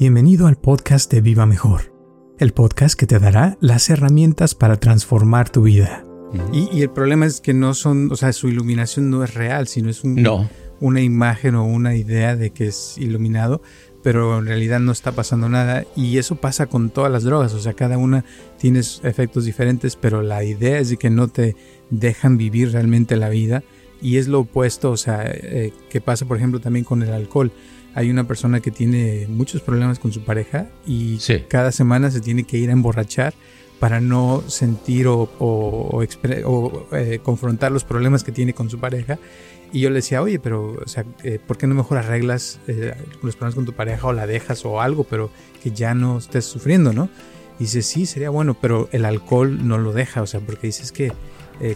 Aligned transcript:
Bienvenido 0.00 0.46
al 0.46 0.56
podcast 0.56 1.12
de 1.12 1.20
Viva 1.20 1.44
Mejor, 1.44 1.92
el 2.38 2.54
podcast 2.54 2.98
que 2.98 3.06
te 3.06 3.18
dará 3.18 3.58
las 3.60 3.90
herramientas 3.90 4.54
para 4.54 4.80
transformar 4.80 5.50
tu 5.50 5.60
vida. 5.60 6.06
Y, 6.54 6.80
el 6.80 6.88
problema 6.88 7.26
es 7.26 7.42
que 7.42 7.52
no 7.52 7.74
son, 7.74 8.10
o 8.10 8.16
sea, 8.16 8.32
su 8.32 8.48
iluminación 8.48 9.10
no 9.10 9.22
es 9.22 9.34
real, 9.34 9.68
sino 9.68 9.90
es 9.90 10.02
una 10.02 11.02
imagen 11.02 11.54
o 11.54 11.66
una 11.66 11.96
idea 11.96 12.34
de 12.34 12.48
que 12.48 12.68
es 12.68 12.96
iluminado, 12.96 13.60
pero 14.02 14.38
en 14.38 14.46
realidad 14.46 14.80
no 14.80 14.90
está 14.90 15.12
pasando 15.12 15.50
nada. 15.50 15.84
Y 15.94 16.16
eso 16.16 16.36
pasa 16.36 16.64
con 16.64 16.88
todas 16.88 17.12
las 17.12 17.24
drogas, 17.24 17.52
o 17.52 17.60
sea, 17.60 17.74
cada 17.74 17.98
una 17.98 18.24
tiene 18.56 18.78
efectos 18.78 19.44
diferentes, 19.44 19.96
pero 19.96 20.22
la 20.22 20.42
idea 20.44 20.78
es 20.78 20.88
de 20.88 20.96
que 20.96 21.10
no 21.10 21.28
te 21.28 21.56
dejan 21.90 22.38
vivir 22.38 22.72
realmente 22.72 23.18
la 23.18 23.28
vida. 23.28 23.64
Y 24.00 24.16
es 24.16 24.28
lo 24.28 24.40
opuesto, 24.40 24.92
o 24.92 24.96
sea, 24.96 25.24
eh, 25.26 25.74
que 25.90 26.00
pasa 26.00 26.24
por 26.24 26.38
ejemplo 26.38 26.58
también 26.58 26.86
con 26.86 27.02
el 27.02 27.12
alcohol 27.12 27.52
hay 27.94 28.10
una 28.10 28.26
persona 28.26 28.60
que 28.60 28.70
tiene 28.70 29.26
muchos 29.28 29.62
problemas 29.62 29.98
con 29.98 30.12
su 30.12 30.22
pareja 30.22 30.66
y 30.86 31.18
cada 31.48 31.72
semana 31.72 32.10
se 32.10 32.20
tiene 32.20 32.44
que 32.44 32.58
ir 32.58 32.70
a 32.70 32.72
emborrachar 32.72 33.34
para 33.80 34.00
no 34.00 34.44
sentir 34.46 35.06
o, 35.08 36.02
eh, 36.92 37.20
confrontar 37.22 37.72
los 37.72 37.82
problemas 37.82 38.22
que 38.22 38.30
tiene 38.30 38.52
con 38.52 38.70
su 38.70 38.78
pareja. 38.78 39.18
Y 39.72 39.80
yo 39.80 39.88
le 39.88 39.96
decía, 39.96 40.20
oye, 40.20 40.38
pero, 40.38 40.76
o 40.84 40.88
sea, 40.88 41.04
eh, 41.22 41.38
¿por 41.44 41.56
qué 41.56 41.66
no 41.66 41.74
mejor 41.74 41.96
arreglas 41.96 42.60
eh, 42.66 42.94
los 43.22 43.36
problemas 43.36 43.54
con 43.54 43.64
tu 43.64 43.72
pareja 43.72 44.06
o 44.06 44.12
la 44.12 44.26
dejas 44.26 44.64
o 44.64 44.80
algo, 44.80 45.04
pero 45.04 45.30
que 45.62 45.70
ya 45.70 45.94
no 45.94 46.18
estés 46.18 46.44
sufriendo, 46.44 46.92
¿no? 46.92 47.08
Y 47.58 47.64
dice, 47.64 47.82
sí, 47.82 48.04
sería 48.04 48.30
bueno, 48.30 48.56
pero 48.60 48.88
el 48.92 49.04
alcohol 49.04 49.66
no 49.66 49.78
lo 49.78 49.92
deja, 49.92 50.22
o 50.22 50.26
sea, 50.26 50.40
porque 50.40 50.66
dices 50.66 50.92
que 50.92 51.12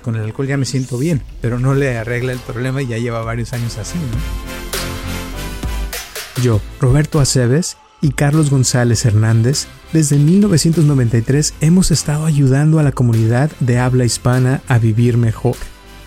con 0.00 0.16
el 0.16 0.22
alcohol 0.22 0.46
ya 0.46 0.56
me 0.56 0.64
siento 0.64 0.96
bien, 0.96 1.20
pero 1.42 1.58
no 1.58 1.74
le 1.74 1.98
arregla 1.98 2.32
el 2.32 2.38
problema 2.38 2.80
y 2.80 2.86
ya 2.86 2.96
lleva 2.96 3.22
varios 3.22 3.52
años 3.52 3.76
así, 3.76 3.98
¿no? 3.98 4.53
Yo, 6.42 6.60
Roberto 6.80 7.20
Aceves 7.20 7.76
y 8.00 8.10
Carlos 8.10 8.50
González 8.50 9.04
Hernández, 9.04 9.66
desde 9.92 10.16
1993 10.18 11.54
hemos 11.60 11.90
estado 11.90 12.26
ayudando 12.26 12.78
a 12.78 12.82
la 12.82 12.92
comunidad 12.92 13.50
de 13.60 13.78
habla 13.78 14.04
hispana 14.04 14.60
a 14.66 14.78
vivir 14.78 15.16
mejor. 15.16 15.56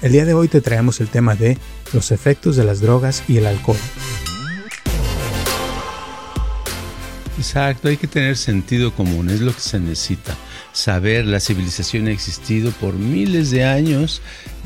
El 0.02 0.12
día 0.12 0.26
de 0.26 0.34
hoy 0.34 0.48
te 0.48 0.62
traemos 0.62 1.00
el 1.00 1.08
tema 1.08 1.36
de 1.36 1.58
los 1.94 2.12
efectos 2.12 2.56
de 2.56 2.66
las 2.66 2.82
drogas 2.82 3.24
y 3.28 3.38
el 3.38 3.48
alcohol. 3.48 3.78
Exacto, 7.38 7.88
hay 7.88 7.98
que 7.98 8.08
tener 8.08 8.36
sentido 8.36 8.94
común, 8.94 9.30
es 9.30 9.42
lo 9.42 9.54
que 9.54 9.62
se 9.62 9.80
necesita. 9.80 10.36
Saber, 10.74 11.26
la 11.26 11.40
civilización 11.40 12.08
ha 12.08 12.12
existido 12.12 12.72
por 12.72 12.96
miles 12.96 13.50
de 13.52 13.64
años 13.64 14.22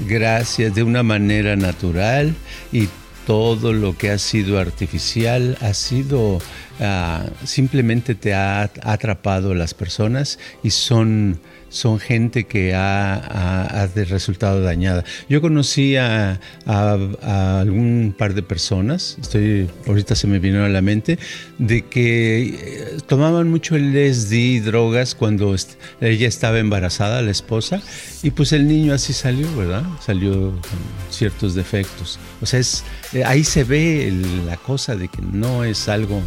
gracias 0.08 0.73
de 0.73 0.84
una 0.84 1.03
manera 1.03 1.56
natural 1.56 2.34
y 2.72 2.90
todo 3.32 3.72
lo 3.72 3.98
que 3.98 4.10
ha 4.12 4.18
sido 4.18 4.60
artificial 4.60 5.58
ha 5.62 5.74
sido 5.74 6.40
ah, 6.82 7.24
simplemente 7.46 8.14
te 8.14 8.34
ha 8.34 8.64
atrapado 8.84 9.56
las 9.56 9.74
personas 9.74 10.38
y 10.64 10.72
son 10.72 11.40
son 11.72 12.00
gente 12.00 12.44
que 12.44 12.75
ha, 12.75 13.89
resultado 13.95 14.61
dañada. 14.61 15.03
Yo 15.30 15.41
conocí 15.41 15.95
a, 15.95 16.39
algún 16.67 18.13
par 18.16 18.33
de 18.33 18.44
personas, 18.44 19.17
estoy, 19.19 19.69
ahorita 19.88 20.16
se 20.16 20.28
me 20.28 20.39
vino 20.39 20.63
a 20.63 20.69
la 20.69 20.81
mente, 20.81 21.17
de 21.58 21.83
que 21.83 22.41
eh, 22.41 22.97
tomaban 23.08 23.50
mucho 23.50 23.78
LSD, 23.78 24.63
drogas, 24.63 25.16
cuando 25.16 25.55
ella 26.02 26.28
estaba 26.28 26.59
embarazada, 26.59 27.22
la 27.22 27.31
esposa, 27.31 27.81
y 28.22 28.31
pues 28.31 28.52
el 28.52 28.67
niño 28.67 28.94
así 28.94 29.13
salió, 29.13 29.47
¿verdad? 29.56 29.83
Salió 30.06 30.52
con 30.52 30.80
ciertos 31.09 31.56
defectos. 31.56 32.19
O 32.41 32.45
sea, 32.45 32.59
es, 32.59 32.83
eh, 33.13 33.23
ahí 33.23 33.44
se 33.44 33.63
ve 33.63 34.13
la 34.45 34.58
cosa 34.58 34.95
de 34.95 35.08
que 35.08 35.22
no 35.22 35.63
es 35.63 35.88
algo 35.88 36.22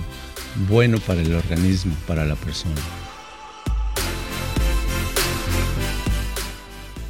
bueno 0.69 0.99
para 0.99 1.21
el 1.21 1.35
organismo, 1.35 1.95
para 2.07 2.25
la 2.25 2.37
persona. 2.37 2.81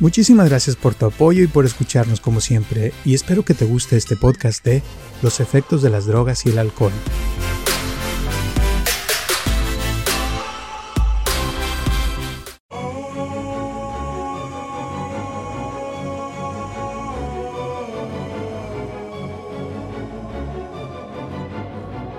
Muchísimas 0.05 0.51
gracias 0.51 0.77
por 0.77 0.95
tu 0.95 1.07
apoyo 1.07 1.43
y 1.43 1.47
por 1.47 1.65
escucharnos 1.65 2.21
como 2.21 2.43
siempre, 2.43 2.93
y 3.07 3.15
espero 3.15 3.43
que 3.43 3.55
te 3.55 3.65
guste 3.65 3.97
este 3.97 4.17
podcast 4.17 4.63
de 4.63 4.83
Los 5.23 5.41
efectos 5.41 5.81
de 5.81 5.89
las 5.89 6.05
drogas 6.05 6.45
y 6.45 6.51
el 6.51 6.59
alcohol. 6.59 6.93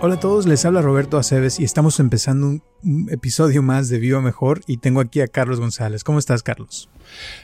Hola 0.05 0.17
a 0.17 0.19
todos, 0.19 0.45
les 0.45 0.63
habla 0.65 0.83
Roberto 0.83 1.17
Aceves 1.17 1.59
y 1.59 1.63
estamos 1.63 1.99
empezando 1.99 2.61
un, 2.83 3.09
episodio 3.09 3.63
más 3.63 3.89
de 3.89 3.97
Viva 3.97 4.21
Mejor 4.21 4.61
y 4.67 4.77
tengo 4.77 4.99
aquí 4.99 5.19
a 5.19 5.27
Carlos 5.27 5.59
González. 5.59 6.03
¿Cómo 6.03 6.19
estás, 6.19 6.43
Carlos? 6.43 6.89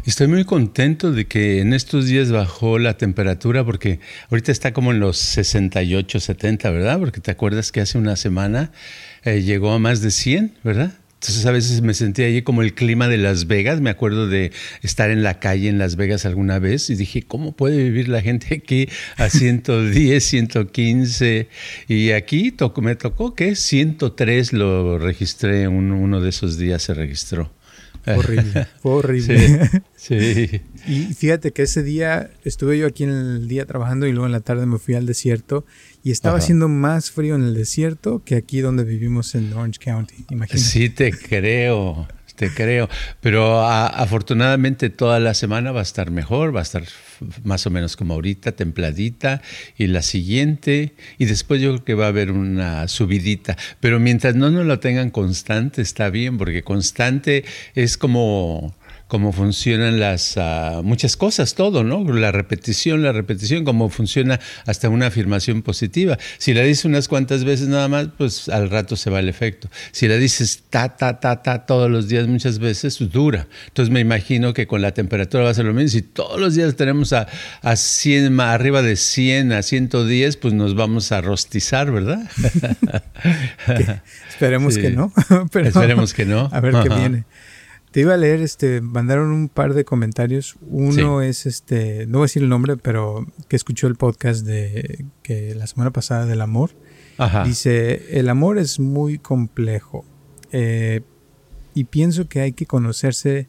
Estoy 0.05 0.27
muy 0.27 0.45
contento 0.45 1.11
de 1.11 1.25
que 1.25 1.61
en 1.61 1.73
estos 1.73 2.05
días 2.05 2.31
bajó 2.31 2.77
la 2.77 2.97
temperatura 2.97 3.65
porque 3.65 3.99
ahorita 4.29 4.51
está 4.51 4.73
como 4.73 4.91
en 4.91 4.99
los 4.99 5.17
68, 5.17 6.19
70, 6.19 6.69
¿verdad? 6.69 6.99
Porque 6.99 7.19
te 7.19 7.31
acuerdas 7.31 7.71
que 7.71 7.81
hace 7.81 7.97
una 7.97 8.15
semana 8.15 8.71
eh, 9.23 9.41
llegó 9.41 9.71
a 9.71 9.79
más 9.79 10.01
de 10.01 10.11
100, 10.11 10.59
¿verdad? 10.63 11.00
Entonces 11.21 11.45
a 11.45 11.51
veces 11.51 11.83
me 11.83 11.93
sentía 11.93 12.25
allí 12.25 12.41
como 12.41 12.63
el 12.63 12.73
clima 12.73 13.07
de 13.07 13.17
Las 13.17 13.45
Vegas. 13.45 13.79
Me 13.79 13.91
acuerdo 13.91 14.27
de 14.27 14.51
estar 14.81 15.11
en 15.11 15.21
la 15.21 15.39
calle 15.39 15.69
en 15.69 15.77
Las 15.77 15.95
Vegas 15.95 16.25
alguna 16.25 16.57
vez 16.57 16.89
y 16.89 16.95
dije, 16.95 17.21
¿cómo 17.21 17.51
puede 17.51 17.77
vivir 17.77 18.09
la 18.09 18.21
gente 18.21 18.55
aquí 18.55 18.89
a 19.17 19.29
110, 19.29 20.23
115? 20.23 21.47
Y 21.87 22.09
aquí 22.13 22.55
me 22.77 22.95
tocó 22.95 23.35
que 23.35 23.55
103 23.55 24.51
lo 24.53 24.97
registré, 24.97 25.67
uno 25.67 26.21
de 26.21 26.29
esos 26.29 26.57
días 26.57 26.81
se 26.81 26.95
registró. 26.95 27.51
Horrible, 28.17 28.67
fue 28.81 28.91
horrible. 28.93 29.69
Sí, 29.95 30.61
Y 30.87 31.13
fíjate 31.13 31.51
que 31.51 31.63
ese 31.63 31.83
día 31.83 32.31
estuve 32.43 32.77
yo 32.77 32.87
aquí 32.87 33.03
en 33.03 33.11
el 33.11 33.47
día 33.47 33.65
trabajando 33.65 34.07
y 34.07 34.11
luego 34.11 34.25
en 34.25 34.31
la 34.31 34.39
tarde 34.39 34.65
me 34.65 34.79
fui 34.79 34.95
al 34.95 35.05
desierto 35.05 35.65
y 36.03 36.11
estaba 36.11 36.37
haciendo 36.39 36.67
más 36.67 37.11
frío 37.11 37.35
en 37.35 37.43
el 37.43 37.53
desierto 37.53 38.23
que 38.25 38.35
aquí 38.35 38.61
donde 38.61 38.83
vivimos 38.83 39.35
en 39.35 39.53
Orange 39.53 39.79
County. 39.79 40.25
Imagínate. 40.29 40.57
Sí, 40.57 40.89
te 40.89 41.11
creo 41.11 42.07
te 42.41 42.49
creo. 42.51 42.89
Pero 43.19 43.63
afortunadamente 43.63 44.89
toda 44.89 45.19
la 45.19 45.35
semana 45.35 45.71
va 45.71 45.81
a 45.81 45.83
estar 45.83 46.09
mejor, 46.09 46.55
va 46.55 46.61
a 46.61 46.63
estar 46.63 46.83
más 47.43 47.67
o 47.67 47.69
menos 47.69 47.95
como 47.95 48.15
ahorita, 48.15 48.53
templadita, 48.53 49.43
y 49.77 49.85
la 49.85 50.01
siguiente, 50.01 50.95
y 51.19 51.25
después 51.25 51.61
yo 51.61 51.69
creo 51.69 51.85
que 51.85 51.93
va 51.93 52.05
a 52.05 52.09
haber 52.09 52.31
una 52.31 52.87
subidita. 52.87 53.57
Pero 53.79 53.99
mientras 53.99 54.33
no 54.33 54.49
nos 54.49 54.65
lo 54.65 54.79
tengan 54.79 55.11
constante, 55.11 55.83
está 55.83 56.09
bien, 56.09 56.39
porque 56.39 56.63
constante 56.63 57.45
es 57.75 57.95
como 57.95 58.73
cómo 59.11 59.33
funcionan 59.33 59.99
las 59.99 60.37
ah, 60.37 60.79
muchas 60.85 61.17
cosas, 61.17 61.53
todo, 61.53 61.83
¿no? 61.83 62.01
La 62.13 62.31
repetición, 62.31 63.03
la 63.03 63.11
repetición, 63.11 63.65
cómo 63.65 63.89
funciona 63.89 64.39
hasta 64.65 64.87
una 64.87 65.07
afirmación 65.07 65.63
positiva. 65.63 66.17
Si 66.37 66.53
la 66.53 66.61
dices 66.61 66.85
unas 66.85 67.09
cuantas 67.09 67.43
veces 67.43 67.67
nada 67.67 67.89
más, 67.89 68.07
pues 68.17 68.47
al 68.47 68.69
rato 68.69 68.95
se 68.95 69.09
va 69.09 69.19
el 69.19 69.27
efecto. 69.27 69.67
Si 69.91 70.07
la 70.07 70.15
dices 70.15 70.63
ta, 70.69 70.95
ta, 70.95 71.19
ta, 71.19 71.43
ta 71.43 71.65
todos 71.65 71.91
los 71.91 72.07
días, 72.07 72.25
muchas 72.29 72.59
veces, 72.59 72.99
pues, 72.99 73.11
dura. 73.11 73.47
Entonces 73.67 73.91
me 73.91 73.99
imagino 73.99 74.53
que 74.53 74.65
con 74.65 74.81
la 74.81 74.93
temperatura 74.93 75.43
va 75.43 75.49
a 75.49 75.55
ser 75.55 75.65
lo 75.65 75.73
mismo. 75.73 75.89
Si 75.89 76.03
todos 76.03 76.39
los 76.39 76.55
días 76.55 76.73
tenemos 76.77 77.11
a, 77.11 77.27
a 77.63 77.75
100, 77.75 78.39
arriba 78.39 78.81
de 78.81 78.95
100 78.95 79.51
a 79.51 79.61
110, 79.61 80.37
pues 80.37 80.53
nos 80.53 80.73
vamos 80.73 81.11
a 81.11 81.19
rostizar, 81.19 81.91
¿verdad? 81.91 82.21
Esperemos 84.29 84.77
que 84.77 84.89
no. 84.89 85.11
Esperemos 85.53 86.13
que 86.13 86.23
no. 86.23 86.49
A 86.49 86.61
ver 86.61 86.75
qué 86.81 86.87
viene. 86.87 87.25
Te 87.91 87.99
iba 87.99 88.13
a 88.13 88.17
leer, 88.17 88.41
este, 88.41 88.79
mandaron 88.79 89.31
un 89.31 89.49
par 89.49 89.73
de 89.73 89.83
comentarios. 89.83 90.55
Uno 90.61 91.21
es, 91.21 91.45
este, 91.45 92.05
no 92.07 92.19
voy 92.19 92.23
a 92.23 92.27
decir 92.27 92.41
el 92.41 92.49
nombre, 92.49 92.77
pero 92.77 93.27
que 93.49 93.57
escuchó 93.57 93.87
el 93.87 93.95
podcast 93.95 94.45
de 94.45 95.05
que 95.23 95.53
la 95.55 95.67
semana 95.67 95.91
pasada 95.91 96.25
del 96.25 96.39
amor. 96.39 96.71
Dice, 97.45 98.17
el 98.17 98.29
amor 98.29 98.57
es 98.57 98.79
muy 98.79 99.19
complejo 99.19 100.05
eh, 100.51 101.01
y 101.75 101.83
pienso 101.83 102.27
que 102.27 102.39
hay 102.39 102.53
que 102.53 102.65
conocerse 102.65 103.47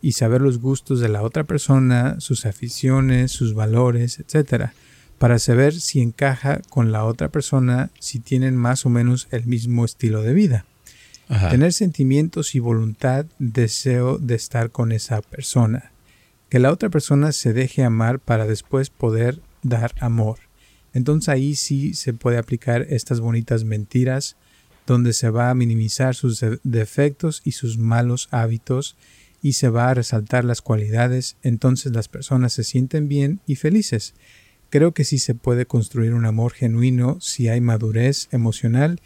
y 0.00 0.12
saber 0.12 0.42
los 0.42 0.58
gustos 0.58 1.00
de 1.00 1.08
la 1.08 1.22
otra 1.22 1.44
persona, 1.44 2.20
sus 2.20 2.46
aficiones, 2.46 3.32
sus 3.32 3.54
valores, 3.54 4.20
etcétera, 4.20 4.74
para 5.18 5.38
saber 5.38 5.72
si 5.72 6.02
encaja 6.02 6.60
con 6.68 6.92
la 6.92 7.04
otra 7.04 7.30
persona, 7.30 7.90
si 7.98 8.20
tienen 8.20 8.54
más 8.54 8.84
o 8.84 8.90
menos 8.90 9.26
el 9.30 9.46
mismo 9.46 9.84
estilo 9.84 10.22
de 10.22 10.34
vida. 10.34 10.66
Tener 11.28 11.72
sentimientos 11.72 12.54
y 12.54 12.58
voluntad, 12.58 13.26
deseo 13.38 14.18
de 14.18 14.34
estar 14.34 14.70
con 14.70 14.92
esa 14.92 15.22
persona. 15.22 15.92
Que 16.48 16.58
la 16.58 16.70
otra 16.70 16.90
persona 16.90 17.32
se 17.32 17.52
deje 17.52 17.82
amar 17.82 18.20
para 18.20 18.46
después 18.46 18.90
poder 18.90 19.40
dar 19.62 19.94
amor. 20.00 20.38
Entonces 20.92 21.28
ahí 21.28 21.54
sí 21.54 21.94
se 21.94 22.12
puede 22.12 22.38
aplicar 22.38 22.86
estas 22.90 23.20
bonitas 23.20 23.64
mentiras 23.64 24.36
donde 24.86 25.12
se 25.12 25.30
va 25.30 25.50
a 25.50 25.54
minimizar 25.54 26.14
sus 26.14 26.44
defectos 26.62 27.40
y 27.44 27.52
sus 27.52 27.78
malos 27.78 28.28
hábitos 28.30 28.96
y 29.42 29.54
se 29.54 29.68
va 29.68 29.90
a 29.90 29.94
resaltar 29.94 30.44
las 30.44 30.62
cualidades, 30.62 31.36
entonces 31.42 31.92
las 31.92 32.08
personas 32.08 32.52
se 32.52 32.64
sienten 32.64 33.08
bien 33.08 33.40
y 33.46 33.56
felices. 33.56 34.14
Creo 34.70 34.92
que 34.92 35.04
sí 35.04 35.18
se 35.18 35.34
puede 35.34 35.66
construir 35.66 36.14
un 36.14 36.24
amor 36.24 36.52
genuino 36.52 37.18
si 37.20 37.48
hay 37.48 37.60
madurez 37.60 38.28
emocional 38.30 39.00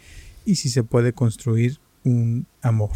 y 0.45 0.55
si 0.55 0.69
se 0.69 0.83
puede 0.83 1.13
construir 1.13 1.79
un 2.03 2.45
amor. 2.61 2.91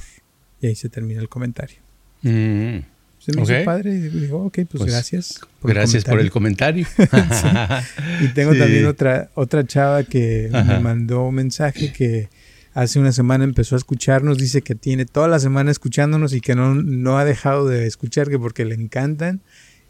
Y 0.61 0.67
ahí 0.67 0.75
se 0.75 0.89
termina 0.89 1.21
el 1.21 1.29
comentario. 1.29 1.77
Mm. 2.21 2.79
Se 3.19 3.31
me 3.31 3.44
hizo 3.44 3.53
padre 3.63 3.91
y 3.94 4.00
digo, 4.00 4.44
ok, 4.45 4.53
pues, 4.53 4.67
pues 4.71 4.85
gracias. 4.85 5.39
gracias 5.61 6.03
por 6.03 6.19
el 6.19 6.29
comentario. 6.29 6.85
Y 8.21 8.27
tengo 8.33 8.53
también 8.53 8.85
otra, 8.85 9.29
otra 9.33 9.65
chava 9.65 10.03
que 10.03 10.50
me 10.51 10.79
mandó 10.79 11.27
un 11.27 11.35
mensaje 11.35 11.94
que 11.94 12.27
hace 12.73 13.00
una 13.00 13.13
semana 13.13 13.45
empezó 13.45 13.75
a 13.75 13.77
escucharnos, 13.77 14.38
dice 14.38 14.61
que 14.61 14.75
tiene 14.75 15.05
toda 15.05 15.29
la 15.29 15.39
semana 15.39 15.71
escuchándonos 15.71 16.33
y 16.33 16.41
que 16.41 16.53
no, 16.53 16.75
no 16.75 17.17
ha 17.17 17.23
dejado 17.23 17.65
de 17.67 17.88
escuchar, 17.88 18.29
que 18.29 18.38
porque 18.38 18.65
le 18.65 18.75
encantan. 18.75 19.39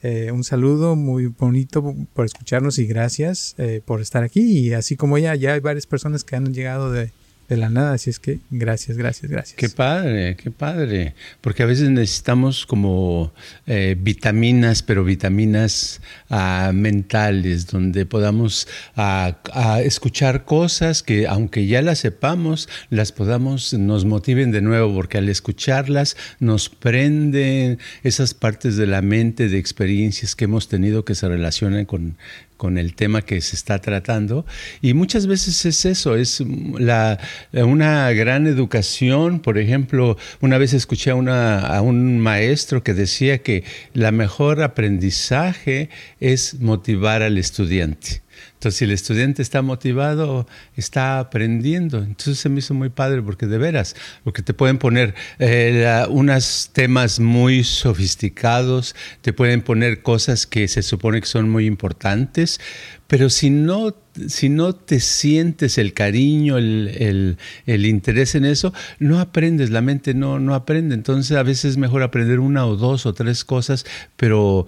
Eh, 0.04 0.32
un 0.32 0.44
saludo 0.44 0.96
muy 0.96 1.28
bonito 1.28 1.96
por 2.14 2.26
escucharnos 2.26 2.78
y 2.78 2.86
gracias 2.86 3.56
eh, 3.58 3.82
por 3.84 4.00
estar 4.00 4.22
aquí. 4.22 4.42
Y 4.42 4.74
así 4.74 4.96
como 4.96 5.18
ella, 5.18 5.34
ya 5.34 5.54
hay 5.54 5.60
varias 5.60 5.88
personas 5.88 6.24
que 6.24 6.36
han 6.36 6.54
llegado 6.54 6.92
de, 6.92 7.12
de 7.50 7.58
la 7.58 7.70
nada. 7.70 7.94
Así 7.94 8.10
es 8.10 8.20
que 8.20 8.40
gracias, 8.50 8.98
gracias, 8.98 9.30
gracias. 9.32 9.58
Qué 9.58 9.70
padre, 9.70 10.36
qué 10.36 10.52
padre. 10.52 11.14
Porque 11.42 11.64
a 11.64 11.66
veces 11.66 11.90
necesitamos 11.90 12.66
como 12.66 13.34
eh, 13.68 13.96
vitaminas, 14.00 14.84
pero 14.84 15.04
vitaminas 15.04 16.02
ah, 16.30 16.72
mentales, 16.74 17.68
donde 17.68 18.06
podamos 18.06 18.68
ah, 18.96 19.38
ah, 19.54 19.82
escuchar 19.82 20.46
cosas 20.46 21.04
que 21.04 21.28
aunque 21.28 21.68
ya 21.68 21.82
las 21.82 22.00
sepamos, 22.00 22.70
las 22.90 23.12
podamos, 23.12 23.74
nos 23.74 24.06
motiven 24.06 24.52
de 24.52 24.62
nuevo, 24.62 24.94
porque 24.94 25.18
al 25.18 25.30
escucharlas 25.30 26.18
nos 26.40 26.70
prenden 26.70 27.80
esas 28.04 28.34
partes 28.34 28.78
de 28.78 28.88
la 28.88 29.02
mente, 29.02 29.50
de 29.50 29.58
experiencias 29.58 30.36
que 30.36 30.46
hemos 30.46 30.68
tenido 30.68 31.06
que 31.06 31.16
se 31.16 31.28
relacionan 31.28 31.86
con, 31.86 32.18
con 32.58 32.78
el 32.78 32.96
tema 32.96 33.22
que 33.22 33.42
se 33.42 33.56
está 33.56 33.80
tratando. 33.80 34.46
Y 34.82 34.94
muchas 34.94 35.28
veces 35.28 35.66
es 35.66 35.86
eso, 35.86 36.16
es 36.16 36.42
la, 36.80 37.20
una 37.52 38.12
gran 38.12 38.48
educación. 38.48 39.40
Por 39.40 39.58
ejemplo, 39.58 40.18
una 40.42 40.58
vez 40.58 40.74
escuché 40.74 41.12
a 41.12 41.82
un 41.82 42.20
maestro 42.20 42.84
que 42.84 42.94
decía 42.94 43.40
que 43.40 43.64
la 43.94 44.12
mejor 44.12 44.62
aprendizaje 44.62 45.90
es 46.20 46.60
motivar 46.62 47.22
al 47.22 47.38
estudiante. 47.38 48.24
Entonces, 48.54 48.80
si 48.80 48.86
el 48.86 48.92
estudiante 48.92 49.42
está 49.42 49.62
motivado, 49.62 50.48
está 50.78 51.20
aprendiendo. 51.20 51.98
Entonces 51.98 52.40
se 52.40 52.48
me 52.48 52.60
hizo 52.60 52.74
muy 52.74 52.90
padre 52.90 53.22
porque 53.22 53.46
de 53.46 53.58
veras, 53.58 53.96
porque 54.24 54.42
te 54.42 54.54
pueden 54.54 54.78
poner 54.78 55.16
eh, 55.40 56.06
unos 56.10 56.70
temas 56.72 57.20
muy 57.20 57.64
sofisticados, 57.64 58.96
te 59.22 59.34
pueden 59.34 59.62
poner 59.62 60.02
cosas 60.02 60.48
que 60.48 60.68
se 60.68 60.82
supone 60.82 61.20
que 61.20 61.28
son 61.28 61.50
muy 61.50 61.66
importantes, 61.66 62.60
pero 63.08 63.30
si 63.30 63.50
no, 63.50 63.94
si 64.28 64.50
no 64.50 64.74
te 64.74 65.00
sientes 65.00 65.78
el 65.78 65.94
cariño, 65.94 66.58
el, 66.58 67.38
interés 67.68 68.36
en 68.36 68.46
eso, 68.46 68.74
no 69.00 69.20
aprendes, 69.20 69.70
la 69.70 69.82
mente 69.82 70.14
no, 70.14 70.40
no 70.40 70.56
aprende. 70.56 70.96
Entonces 70.96 71.38
a 71.38 71.44
veces 71.44 71.72
es 71.72 71.78
mejor 71.78 72.04
aprender 72.04 72.40
una 72.40 72.66
o 72.66 72.76
dos 72.76 73.06
o 73.06 73.14
tres 73.14 73.44
cosas, 73.44 73.86
pero 74.18 74.68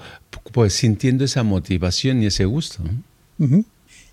pues 0.51 0.73
sintiendo 0.73 1.23
esa 1.23 1.43
motivación 1.43 2.21
y 2.21 2.27
ese 2.27 2.45
gusto 2.45 2.83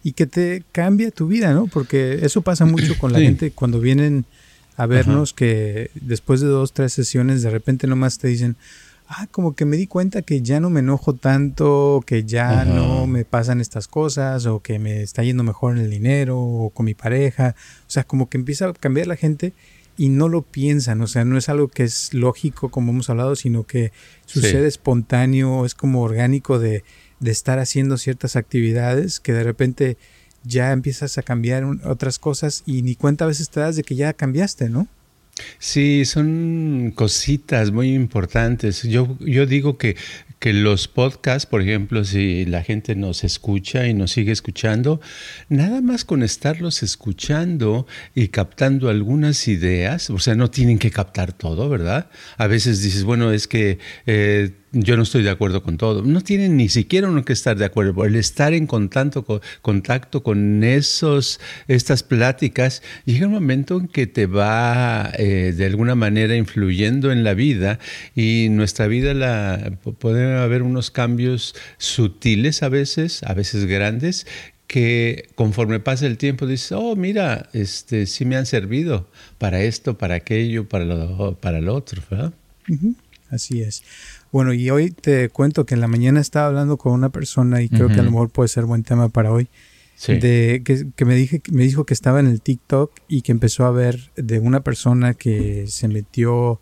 y 0.03 0.13
que 0.13 0.27
te 0.27 0.65
cambia 0.73 1.11
tu 1.11 1.29
vida, 1.29 1.53
¿no? 1.53 1.67
Porque 1.67 2.21
eso 2.23 2.43
pasa 2.43 2.65
mucho 2.65 2.99
con 2.99 3.13
la 3.13 3.21
gente 3.21 3.53
cuando 3.53 3.81
vienen 3.81 4.25
a 4.77 4.87
vernos 4.87 5.33
que 5.33 5.91
después 5.95 6.41
de 6.41 6.49
dos, 6.49 6.73
tres 6.73 6.93
sesiones 6.93 7.43
de 7.43 7.51
repente 7.51 7.87
nomás 7.87 8.19
te 8.19 8.29
dicen, 8.29 8.57
ah, 9.17 9.27
como 9.31 9.55
que 9.55 9.65
me 9.65 9.77
di 9.77 9.87
cuenta 9.87 10.23
que 10.23 10.43
ya 10.43 10.61
no 10.61 10.71
me 10.71 10.81
enojo 10.81 11.15
tanto, 11.15 12.03
que 12.07 12.25
ya 12.25 12.65
no 12.65 13.07
me 13.07 13.25
pasan 13.25 13.61
estas 13.61 13.89
cosas, 13.89 14.47
o 14.47 14.61
que 14.61 14.79
me 14.79 15.03
está 15.03 15.23
yendo 15.23 15.43
mejor 15.45 15.77
en 15.77 15.85
el 15.85 15.91
dinero, 15.91 16.39
o 16.41 16.71
con 16.71 16.87
mi 16.87 16.95
pareja. 16.95 17.55
O 17.87 17.91
sea, 17.91 18.05
como 18.05 18.29
que 18.29 18.39
empieza 18.39 18.69
a 18.69 18.73
cambiar 18.73 19.07
la 19.07 19.17
gente 19.17 19.53
y 19.97 20.09
no 20.09 20.29
lo 20.29 20.43
piensan, 20.43 21.03
o 21.03 21.07
sea, 21.07 21.25
no 21.25 21.37
es 21.37 21.51
algo 21.51 21.69
que 21.69 21.85
es 21.85 22.15
lógico 22.15 22.71
como 22.71 22.93
hemos 22.93 23.11
hablado, 23.11 23.37
sino 23.37 23.65
que 23.65 23.93
sucede 24.25 24.67
espontáneo, 24.67 25.67
es 25.67 25.75
como 25.75 26.03
orgánico 26.03 26.59
de 26.59 26.83
de 27.23 27.31
estar 27.31 27.61
haciendo 27.61 27.97
ciertas 27.97 28.35
actividades 28.35 29.21
que 29.21 29.33
de 29.33 29.45
repente 29.45 29.97
ya 30.43 30.73
empiezas 30.73 31.19
a 31.19 31.23
cambiar 31.23 31.65
otras 31.85 32.19
cosas 32.19 32.65
y 32.67 32.83
ni 32.83 32.97
cuenta 32.97 33.25
a 33.25 33.29
veces 33.29 33.49
te 33.49 33.61
das 33.61 33.77
de 33.77 33.85
que 33.85 33.95
ya 33.95 34.13
cambiaste, 34.13 34.69
¿no? 34.69 34.89
Sí, 35.59 36.05
son 36.05 36.93
cositas 36.95 37.71
muy 37.71 37.95
importantes. 37.95 38.83
Yo, 38.83 39.17
yo 39.21 39.47
digo 39.47 39.79
que, 39.79 39.97
que 40.39 40.53
los 40.53 40.89
podcasts, 40.89 41.47
por 41.47 41.63
ejemplo, 41.63 42.05
si 42.05 42.45
la 42.45 42.63
gente 42.63 42.97
nos 42.97 43.25
escucha 43.25 43.87
y 43.87 43.95
nos 43.95 44.13
sigue 44.13 44.33
escuchando, 44.33 45.01
nada 45.49 45.81
más 45.81 46.05
con 46.05 46.23
estarlos 46.23 46.83
escuchando 46.83 47.87
y 48.15 48.29
captando 48.29 48.89
algunas 48.91 49.49
ideas, 49.49 50.11
o 50.11 50.19
sea, 50.19 50.35
no 50.35 50.51
tienen 50.51 50.79
que 50.79 50.91
captar 50.91 51.33
todo, 51.33 51.69
¿verdad? 51.69 52.11
A 52.37 52.47
veces 52.47 52.83
dices, 52.83 53.05
bueno, 53.05 53.33
es 53.33 53.47
que... 53.47 53.79
Eh, 54.07 54.53
yo 54.73 54.97
no 54.97 55.03
estoy 55.03 55.23
de 55.23 55.31
acuerdo 55.31 55.63
con 55.63 55.77
todo. 55.77 56.03
No 56.03 56.23
tienen 56.23 56.57
ni 56.57 56.69
siquiera 56.69 57.09
uno 57.09 57.25
que 57.25 57.35
estar 57.35 57.57
de 57.57 57.67
acuerdo. 57.67 58.05
El 58.05 58.17
estar 58.17 58.55
en 58.55 58.67
contacto 58.67 59.25
con, 59.25 59.41
contacto 59.61 60.23
con 60.23 60.65
esos, 60.65 61.41
estas 61.69 62.03
pláticas, 62.03 62.83
llega 63.05 63.27
un 63.27 63.33
momento 63.33 63.79
en 63.79 63.89
que 63.89 64.07
te 64.07 64.27
va 64.27 65.13
eh, 65.19 65.53
de 65.57 65.67
alguna 65.67 65.95
manera 65.95 66.37
influyendo 66.37 67.13
en 67.13 67.23
la 67.23 67.35
vida 67.35 67.79
y 68.15 68.49
nuestra 68.51 68.87
vida 68.87 69.13
la, 69.13 69.73
puede 69.99 70.39
haber 70.39 70.63
unos 70.63 70.91
cambios 70.91 71.55
sutiles 71.77 72.63
a 72.63 72.69
veces, 72.69 73.23
a 73.25 73.35
veces 73.35 73.67
grandes, 73.67 74.27
que 74.67 75.29
conforme 75.35 75.81
pasa 75.81 76.07
el 76.07 76.17
tiempo 76.17 76.47
dices, 76.47 76.73
oh, 76.73 76.97
mira, 76.97 77.51
este, 77.53 78.07
sí 78.07 78.25
me 78.25 78.37
han 78.37 78.47
servido 78.47 79.07
para 79.37 79.63
esto, 79.63 79.99
para 79.99 80.15
aquello, 80.15 80.67
para 80.67 80.87
lo, 80.87 81.37
para 81.39 81.61
lo 81.61 81.75
otro. 81.75 82.03
¿verdad? 82.11 82.33
Así 83.29 83.61
es. 83.61 83.83
Bueno, 84.33 84.55
y 84.55 84.71
hoy 84.71 84.91
te 84.91 85.29
cuento 85.29 85.67
que 85.67 85.75
en 85.75 85.83
la 85.83 85.89
mañana 85.89 86.19
estaba 86.19 86.47
hablando 86.47 86.79
con 86.79 86.95
una 86.95 87.11
persona 87.11 87.61
y 87.61 87.69
creo 87.69 87.89
que 87.89 88.01
a 88.01 88.03
lo 88.03 88.11
mejor 88.11 88.31
puede 88.31 88.49
ser 88.49 88.65
buen 88.65 88.83
tema 88.83 89.11
para 89.11 89.31
hoy. 89.31 89.49
De, 90.09 90.63
que, 90.65 91.05
me, 91.05 91.15
dije, 91.15 91.43
me 91.53 91.63
dijo 91.63 91.85
que 91.85 91.95
estaba 91.95 92.19
en 92.19 92.27
el 92.27 92.41
TikTok 92.41 92.93
y 93.07 93.21
que 93.23 93.31
empezó 93.31 93.67
a 93.67 93.71
ver 93.71 94.11
de 94.17 94.41
una 94.41 94.61
persona 94.61 95.15
que 95.15 95.67
se 95.69 95.87
metió 95.87 96.61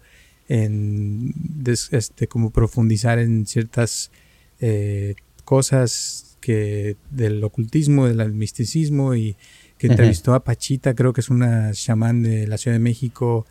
en 0.49 1.33
este 1.63 2.27
como 2.27 2.51
profundizar 2.51 3.19
en 3.19 3.47
ciertas 3.47 4.11
eh, 4.59 5.15
cosas 5.45 6.37
que 6.41 6.97
del 7.11 7.43
ocultismo, 7.45 8.09
del 8.09 8.33
misticismo 8.33 9.15
y 9.15 9.37
que 9.79 9.87
entrevistó 9.87 10.35
a 10.35 10.45
Pachita, 10.45 10.95
creo 10.95 11.13
que 11.13 11.21
es 11.21 11.31
una 11.31 11.73
chamán 11.73 12.23
de 12.23 12.47
la 12.47 12.59
Ciudad 12.59 12.75
de 12.75 12.83
México 12.83 13.47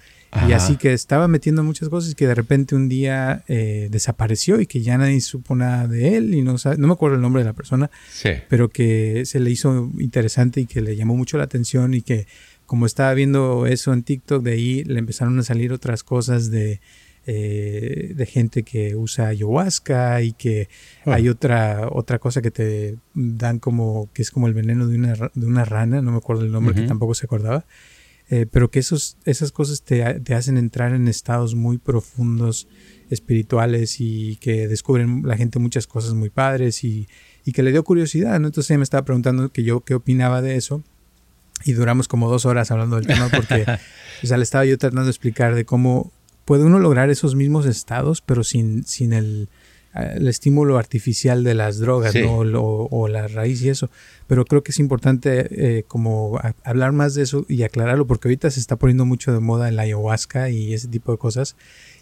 y 0.48 0.51
así 0.51 0.77
que 0.77 0.93
estaba 0.93 1.27
metiendo 1.27 1.63
muchas 1.63 1.89
cosas 1.89 2.13
que 2.13 2.27
de 2.27 2.36
repente 2.36 2.75
un 2.75 2.88
día 2.88 3.43
eh, 3.48 3.88
desapareció 3.89 4.62
y 4.62 4.67
que 4.67 4.81
ya 4.81 4.98
nadie 4.98 5.21
supo 5.21 5.55
nada 5.55 5.88
de 5.88 6.17
él 6.17 6.36
y 6.36 6.41
no, 6.43 6.55
no 6.77 6.88
me 6.88 6.93
acuerdo 6.93 7.15
el 7.15 7.21
nombre 7.21 7.41
de 7.41 7.50
la 7.50 7.53
persona, 7.53 7.89
pero 8.48 8.69
que 8.69 9.24
se 9.25 9.39
le 9.39 9.50
hizo 9.50 9.91
interesante 9.98 10.62
y 10.62 10.65
que 10.65 10.81
le 10.81 10.95
llamó 10.95 11.15
mucho 11.15 11.38
la 11.38 11.45
atención 11.45 11.93
y 11.93 12.01
que 12.01 12.27
como 12.67 12.86
estaba 12.86 13.12
viendo 13.15 13.65
eso 13.65 13.91
en 13.93 14.03
TikTok, 14.03 14.43
de 14.43 14.51
ahí 14.51 14.83
le 14.83 15.00
empezaron 15.00 15.39
a 15.39 15.43
salir 15.43 15.74
otras 15.74 16.03
cosas 16.03 16.51
de, 16.51 16.79
eh, 17.25 18.13
de 18.15 18.25
gente 18.27 18.62
que 18.62 18.95
usa 18.95 19.29
ayahuasca 19.29 20.21
y 20.21 20.33
que 20.33 20.69
hay 21.05 21.29
otra, 21.29 21.89
otra 21.91 22.19
cosa 22.19 22.43
que 22.43 22.51
te 22.51 22.98
dan 23.15 23.57
como, 23.57 24.09
que 24.13 24.21
es 24.21 24.29
como 24.29 24.48
el 24.48 24.53
veneno 24.53 24.88
de 24.88 24.95
una, 24.95 25.13
de 25.33 25.45
una 25.48 25.65
rana, 25.65 26.03
no 26.03 26.12
me 26.12 26.17
acuerdo 26.17 26.43
el 26.43 26.51
nombre, 26.51 26.75
que 26.75 26.83
tampoco 26.83 27.15
se 27.15 27.25
acordaba 27.25 27.65
eh, 28.31 28.45
pero 28.50 28.69
que 28.69 28.79
esos, 28.79 29.17
esas 29.25 29.51
cosas 29.51 29.81
te, 29.81 30.03
hacen 30.36 30.57
entrar 30.57 30.93
en 30.93 31.07
estados 31.07 31.55
muy 31.55 31.79
profundos 31.79 32.67
espirituales 33.09 34.00
y 34.00 34.36
que 34.36 34.67
descubren 34.67 35.24
la 35.25 35.36
gente 35.36 35.57
muchas 35.57 35.88
cosas 35.88 36.13
muy 36.13 36.29
padres 36.29 36.83
y, 36.83 37.07
que 37.51 37.63
le 37.63 37.71
dio 37.71 37.83
curiosidad, 37.83 38.39
¿no? 38.39 38.45
Entonces 38.45 38.69
ella 38.69 38.77
me 38.77 38.83
estaba 38.83 39.03
preguntando 39.03 39.51
que 39.51 39.63
yo 39.63 39.79
qué 39.79 39.95
opinaba 39.95 40.43
de 40.43 40.55
eso 40.55 40.83
y 41.65 41.74
duramos 41.74 42.07
como 42.07 42.29
dos 42.29 42.45
horas 42.45 42.69
hablando 42.69 42.98
del 42.98 43.07
tema 43.07 43.27
porque, 43.29 43.65
o 44.24 44.27
sea, 44.27 44.38
le 44.38 44.43
estaba 44.43 44.65
yo 44.65 44.77
tratando 44.77 45.05
de 45.05 45.09
explicar 45.09 45.55
de 45.55 45.65
cómo 45.65 46.12
puede 46.45 46.63
uno 46.63 46.77
lograr 46.77 47.09
esos 47.09 47.33
mismos 47.33 47.65
estados 47.65 48.21
pero 48.21 48.43
sin, 48.43 48.83
sin 48.83 49.13
el 49.13 49.50
el 49.93 50.27
estímulo 50.27 50.77
artificial 50.77 51.43
de 51.43 51.55
las 51.55 51.79
drogas 51.79 52.13
¿no? 52.15 52.38
o, 52.38 53.08
la 53.08 53.27
raíz 53.27 53.62
y 53.62 53.69
eso. 53.69 53.89
Pero 54.27 54.46
creo 54.46 54.63
que 54.63 54.72
es 54.72 54.79
importante 54.79 55.48
eh, 55.79 55.84
como 55.88 56.39
hablar 56.63 56.91
más 56.91 57.15
de 57.15 57.24
eso 57.24 57.46
y 57.50 57.63
aclararlo 57.63 58.05
porque 58.05 58.27
ahorita 58.27 58.51
se 58.51 58.60
está 58.60 58.75
poniendo 58.75 59.05
mucho 59.05 59.34
de 59.34 59.39
moda 59.39 59.69
el 59.69 59.79
ayahuasca 59.79 60.50
y 60.50 60.74
ese 60.74 60.88
tipo 60.88 61.12
de 61.12 61.17
cosas. 61.17 61.55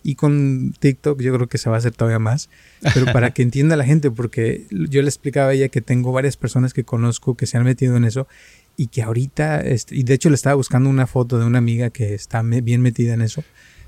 Y 0.04 0.16
con 0.16 0.74
TikTok 0.78 1.22
yo 1.22 1.34
creo 1.34 1.48
que 1.48 1.58
se 1.58 1.70
va 1.70 1.76
a 1.76 1.80
hacer 1.80 1.94
todavía 1.94 2.20
más. 2.20 2.50
Pero 2.94 3.06
para 3.14 3.32
que 3.32 3.42
entienda 3.42 3.78
la 3.78 3.86
gente, 3.86 4.12
porque 4.12 4.66
yo 4.70 5.02
le 5.02 5.08
explicaba 5.08 5.52
a 5.52 5.54
ella 5.54 5.70
que 5.70 5.82
tengo 5.82 6.12
varias 6.12 6.36
personas 6.36 6.74
que 6.74 6.84
conozco 6.84 7.36
que 7.36 7.46
se 7.46 7.58
han 7.58 7.64
metido 7.64 7.96
en 7.96 8.04
eso 8.04 8.28
y 8.76 8.88
que 8.88 9.02
ahorita, 9.02 9.62
este, 9.62 9.96
y 9.96 10.04
de 10.04 10.14
hecho 10.14 10.30
le 10.30 10.36
estaba 10.36 10.56
buscando 10.56 10.90
una 10.90 11.08
foto 11.08 11.40
de 11.40 11.46
una 11.46 11.58
amiga 11.58 11.90
que 11.90 12.14
está 12.14 12.44
bien 12.44 12.82
metida 12.82 13.14
en 13.14 13.24
eso 13.24 13.44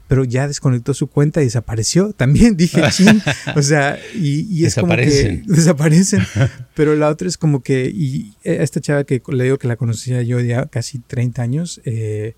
pero 0.09 0.23
ya 0.23 0.47
desconectó 0.47 0.95
su 0.95 1.05
cuenta 1.07 1.39
y 1.41 1.45
desapareció. 1.45 2.13
También 2.17 2.57
dije, 2.57 2.81
ching, 2.91 3.21
o 3.55 3.61
sea, 3.61 3.97
y, 4.15 4.65
es 4.65 4.75
como 4.75 4.95
que 4.95 5.43
desaparecen. 5.47 6.23
Pero 6.73 6.95
la 6.95 7.07
otra 7.07 7.29
es 7.29 7.37
como 7.37 7.61
que, 7.61 7.89
y 7.93 8.33
esta 8.43 8.81
chava 8.81 9.03
que 9.05 9.21
le 9.29 9.43
digo 9.45 9.57
que 9.59 9.67
la 9.67 9.77
conocía 9.77 10.21
yo 10.23 10.39
ya 10.39 10.65
casi 10.65 10.97
30 10.97 11.41
años, 11.43 11.79
eh, 11.85 12.35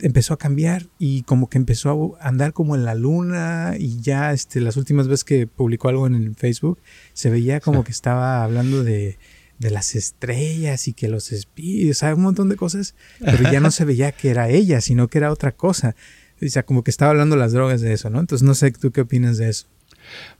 empezó 0.00 0.34
a 0.34 0.38
cambiar 0.38 0.86
y 0.98 1.22
como 1.22 1.48
que 1.48 1.56
empezó 1.56 2.18
a 2.20 2.28
andar 2.28 2.52
como 2.52 2.74
en 2.74 2.84
la 2.84 2.96
luna 2.96 3.76
y 3.78 4.00
ya 4.00 4.32
este, 4.32 4.60
las 4.60 4.76
últimas 4.76 5.06
veces 5.06 5.24
que 5.24 5.46
publicó 5.46 5.88
algo 5.88 6.06
en 6.06 6.16
el 6.16 6.34
Facebook 6.34 6.78
se 7.14 7.30
veía 7.30 7.60
como 7.60 7.84
que 7.84 7.92
estaba 7.92 8.42
hablando 8.44 8.84
de, 8.84 9.16
de 9.58 9.70
las 9.70 9.94
estrellas 9.94 10.88
y 10.88 10.92
que 10.92 11.08
los 11.08 11.32
espíritus, 11.32 12.02
o 12.02 12.14
un 12.14 12.22
montón 12.22 12.48
de 12.48 12.56
cosas, 12.56 12.94
pero 13.20 13.50
ya 13.50 13.60
no 13.60 13.70
se 13.70 13.84
veía 13.84 14.12
que 14.12 14.30
era 14.30 14.48
ella, 14.48 14.80
sino 14.80 15.08
que 15.08 15.18
era 15.18 15.32
otra 15.32 15.52
cosa. 15.52 15.96
O 16.44 16.48
sea, 16.48 16.62
como 16.62 16.84
que 16.84 16.90
estaba 16.90 17.10
hablando 17.10 17.36
las 17.36 17.52
drogas 17.52 17.80
de 17.80 17.92
eso, 17.92 18.10
¿no? 18.10 18.20
Entonces 18.20 18.46
no 18.46 18.54
sé 18.54 18.70
tú 18.72 18.90
qué 18.90 19.02
opinas 19.02 19.38
de 19.38 19.50
eso. 19.50 19.66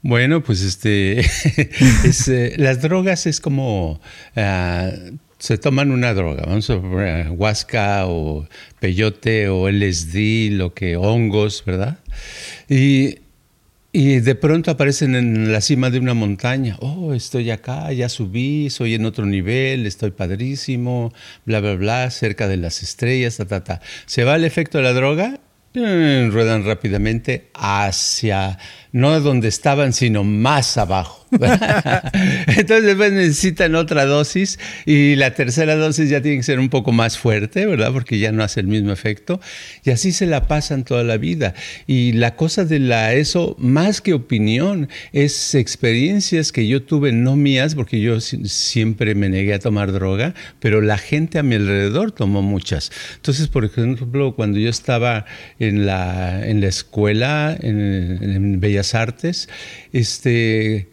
Bueno, 0.03 0.43
pues 0.43 0.63
este, 0.63 1.21
eh, 2.29 2.55
las 2.57 2.81
drogas 2.81 3.27
es 3.27 3.41
como 3.41 4.01
ah, 4.37 4.91
se 5.39 5.57
toman 5.57 5.93
una 5.93 6.15
droga, 6.15 6.45
vamos 6.47 6.69
a 6.71 6.81
poner 6.81 7.31
huasca 7.31 8.07
o 8.07 8.47
peyote 8.81 9.49
o 9.49 9.69
LSD, 9.69 10.51
lo 10.53 10.75
que 10.75 10.97
hongos, 10.97 11.65
¿verdad? 11.65 11.99
Y, 12.69 13.19
y 13.93 14.21
de 14.21 14.35
pronto 14.35 14.71
aparecen 14.73 15.15
en 15.15 15.53
la 15.53 15.61
cima 15.61 15.91
de 15.91 16.01
una 16.01 16.15
montaña, 16.15 16.77
oh, 16.81 17.15
estoy 17.15 17.51
acá, 17.51 17.93
ya 17.93 18.09
subí, 18.09 18.69
soy 18.71 18.95
en 18.95 19.05
otro 19.05 19.27
nivel, 19.27 19.87
estoy 19.87 20.11
padrísimo, 20.11 21.13
bla, 21.45 21.61
bla, 21.61 21.75
bla, 21.75 22.11
cerca 22.11 22.49
de 22.49 22.57
las 22.57 22.83
estrellas, 22.83 23.37
ta, 23.37 23.47
ta, 23.47 23.63
ta. 23.63 23.81
Se 24.07 24.25
va 24.25 24.35
el 24.35 24.45
efecto 24.45 24.79
de 24.79 24.85
la 24.85 24.93
droga, 24.93 25.39
ruedan 26.31 26.65
rápidamente 26.65 27.51
hacia 27.55 28.59
no 28.93 29.21
donde 29.21 29.49
estaban, 29.49 29.93
sino 29.93 30.25
más 30.25 30.77
abajo. 30.77 31.27
Entonces 32.47 32.85
después 32.85 33.13
necesitan 33.13 33.75
otra 33.75 34.07
dosis 34.07 34.59
y 34.87 35.17
la 35.17 35.35
tercera 35.35 35.77
dosis 35.77 36.09
ya 36.09 36.23
tiene 36.23 36.39
que 36.39 36.43
ser 36.43 36.59
un 36.59 36.69
poco 36.69 36.93
más 36.93 37.19
fuerte, 37.19 37.67
¿verdad? 37.67 37.93
Porque 37.93 38.19
ya 38.19 38.33
no 38.33 38.43
hace 38.43 38.61
el 38.61 38.67
mismo 38.67 38.93
efecto. 38.93 39.41
Y 39.85 39.91
así 39.91 40.13
se 40.13 40.27
la 40.27 40.47
pasan 40.47 40.85
toda 40.85 41.05
la 41.05 41.17
vida. 41.17 41.55
Y 41.87 42.13
la 42.13 42.37
cosa 42.37 42.65
de 42.65 42.79
la 42.79 43.15
eso, 43.15 43.57
más 43.59 44.01
que 44.01 44.15
opinión, 44.15 44.89
es 45.13 45.55
experiencias 45.55 46.53
que 46.53 46.67
yo 46.67 46.83
tuve, 46.83 47.13
no 47.13 47.37
mías, 47.37 47.75
porque 47.75 48.01
yo 48.01 48.21
siempre 48.21 49.15
me 49.15 49.29
negué 49.29 49.55
a 49.55 49.59
tomar 49.59 49.93
droga, 49.93 50.35
pero 50.61 50.81
la 50.81 50.99
gente 50.99 51.39
a 51.39 51.43
mi 51.43 51.57
alrededor 51.57 52.13
tomó 52.13 52.43
muchas. 52.43 52.91
Entonces, 53.17 53.49
por 53.49 53.65
ejemplo, 53.65 54.35
cuando 54.35 54.59
yo 54.59 54.71
estaba 54.71 55.27
en 55.59 55.87
la, 55.87 56.47
en 56.47 56.61
la 56.61 56.69
escuela, 56.69 57.57
en, 57.61 57.81
en 58.23 58.61
Bellas 58.61 58.95
Artes, 58.95 59.49
este 59.93 60.89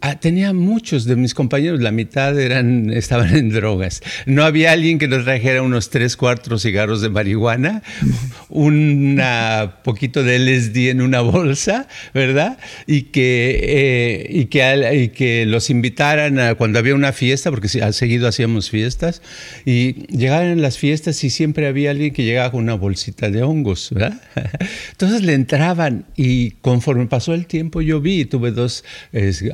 Ah, 0.00 0.20
tenía 0.20 0.52
muchos 0.52 1.06
de 1.06 1.16
mis 1.16 1.34
compañeros, 1.34 1.80
la 1.80 1.90
mitad 1.90 2.38
eran, 2.38 2.90
estaban 2.92 3.34
en 3.34 3.50
drogas. 3.50 4.00
No 4.26 4.44
había 4.44 4.70
alguien 4.70 4.98
que 4.98 5.08
nos 5.08 5.24
trajera 5.24 5.60
unos 5.60 5.90
tres, 5.90 6.16
cuatro 6.16 6.56
cigarros 6.58 7.00
de 7.00 7.08
marihuana, 7.08 7.82
un 8.48 9.20
poquito 9.82 10.22
de 10.22 10.38
LSD 10.38 10.90
en 10.90 11.00
una 11.00 11.20
bolsa, 11.20 11.88
¿verdad? 12.14 12.58
Y 12.86 13.02
que, 13.02 13.58
eh, 13.60 14.26
y 14.30 14.44
que, 14.44 15.02
y 15.02 15.08
que 15.08 15.46
los 15.46 15.68
invitaran 15.68 16.38
a, 16.38 16.54
cuando 16.54 16.78
había 16.78 16.94
una 16.94 17.12
fiesta, 17.12 17.50
porque 17.50 17.68
seguido 17.68 18.28
hacíamos 18.28 18.70
fiestas, 18.70 19.20
y 19.64 20.06
llegaban 20.16 20.62
las 20.62 20.78
fiestas 20.78 21.24
y 21.24 21.30
siempre 21.30 21.66
había 21.66 21.90
alguien 21.90 22.12
que 22.12 22.22
llegaba 22.22 22.52
con 22.52 22.62
una 22.62 22.74
bolsita 22.74 23.30
de 23.30 23.42
hongos, 23.42 23.90
¿verdad? 23.90 24.22
Entonces 24.92 25.22
le 25.22 25.34
entraban 25.34 26.04
y 26.14 26.52
conforme 26.52 27.06
pasó 27.06 27.34
el 27.34 27.46
tiempo 27.46 27.82
yo 27.82 28.00
vi, 28.00 28.26
tuve 28.26 28.52
dos 28.52 28.84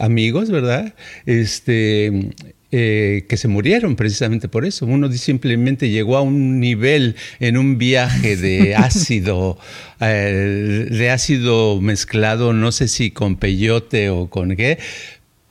amigos, 0.00 0.33
¿verdad? 0.50 0.94
Este, 1.26 2.30
eh, 2.72 3.24
que 3.28 3.36
se 3.36 3.46
murieron 3.46 3.94
precisamente 3.94 4.48
por 4.48 4.64
eso. 4.64 4.84
Uno 4.86 5.10
simplemente 5.12 5.90
llegó 5.90 6.16
a 6.16 6.22
un 6.22 6.58
nivel 6.58 7.14
en 7.38 7.56
un 7.56 7.78
viaje 7.78 8.36
de 8.36 8.74
ácido, 8.76 9.58
eh, 10.00 10.88
de 10.90 11.10
ácido 11.10 11.80
mezclado, 11.80 12.52
no 12.52 12.72
sé 12.72 12.88
si 12.88 13.12
con 13.12 13.36
peyote 13.36 14.10
o 14.10 14.28
con 14.28 14.56
qué, 14.56 14.78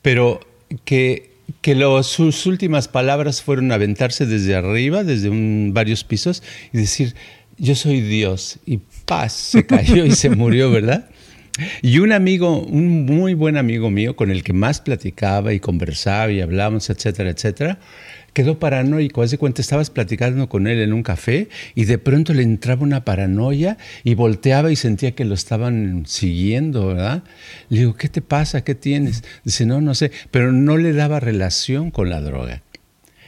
pero 0.01 0.41
que 0.83 1.31
que 1.61 1.75
sus 2.03 2.45
últimas 2.45 2.89
palabras 2.89 3.41
fueron 3.41 3.71
aventarse 3.71 4.25
desde 4.25 4.55
arriba, 4.55 5.05
desde 5.05 5.29
varios 5.71 6.03
pisos, 6.03 6.43
y 6.73 6.77
decir, 6.79 7.15
yo 7.57 7.75
soy 7.75 8.01
Dios, 8.01 8.59
y 8.65 8.79
paz, 9.05 9.31
se 9.33 9.65
cayó 9.65 10.05
y 10.05 10.11
se 10.11 10.29
murió, 10.29 10.71
¿verdad? 10.71 11.09
Y 11.83 11.99
un 11.99 12.11
amigo, 12.11 12.61
un 12.63 13.05
muy 13.05 13.35
buen 13.35 13.57
amigo 13.57 13.91
mío 13.91 14.15
con 14.15 14.31
el 14.31 14.43
que 14.43 14.53
más 14.53 14.81
platicaba 14.81 15.53
y 15.53 15.59
conversaba 15.59 16.31
y 16.31 16.41
hablábamos, 16.41 16.89
etcétera, 16.89 17.29
etcétera, 17.29 17.77
quedó 18.33 18.57
paranoico. 18.57 19.21
Hace 19.21 19.37
cuenta, 19.37 19.61
estabas 19.61 19.91
platicando 19.91 20.49
con 20.49 20.65
él 20.65 20.79
en 20.79 20.93
un 20.93 21.03
café 21.03 21.49
y 21.75 21.85
de 21.85 21.99
pronto 21.99 22.33
le 22.33 22.41
entraba 22.41 22.81
una 22.81 23.05
paranoia 23.05 23.77
y 24.03 24.15
volteaba 24.15 24.71
y 24.71 24.75
sentía 24.75 25.13
que 25.13 25.25
lo 25.25 25.35
estaban 25.35 26.05
siguiendo, 26.07 26.87
¿verdad? 26.87 27.23
Le 27.69 27.81
digo, 27.81 27.95
¿qué 27.95 28.09
te 28.09 28.21
pasa? 28.21 28.63
¿Qué 28.63 28.73
tienes? 28.73 29.23
Dice, 29.43 29.67
no, 29.67 29.79
no 29.79 29.93
sé, 29.93 30.11
pero 30.31 30.51
no 30.51 30.77
le 30.77 30.93
daba 30.93 31.19
relación 31.19 31.91
con 31.91 32.09
la 32.09 32.19
droga. 32.19 32.63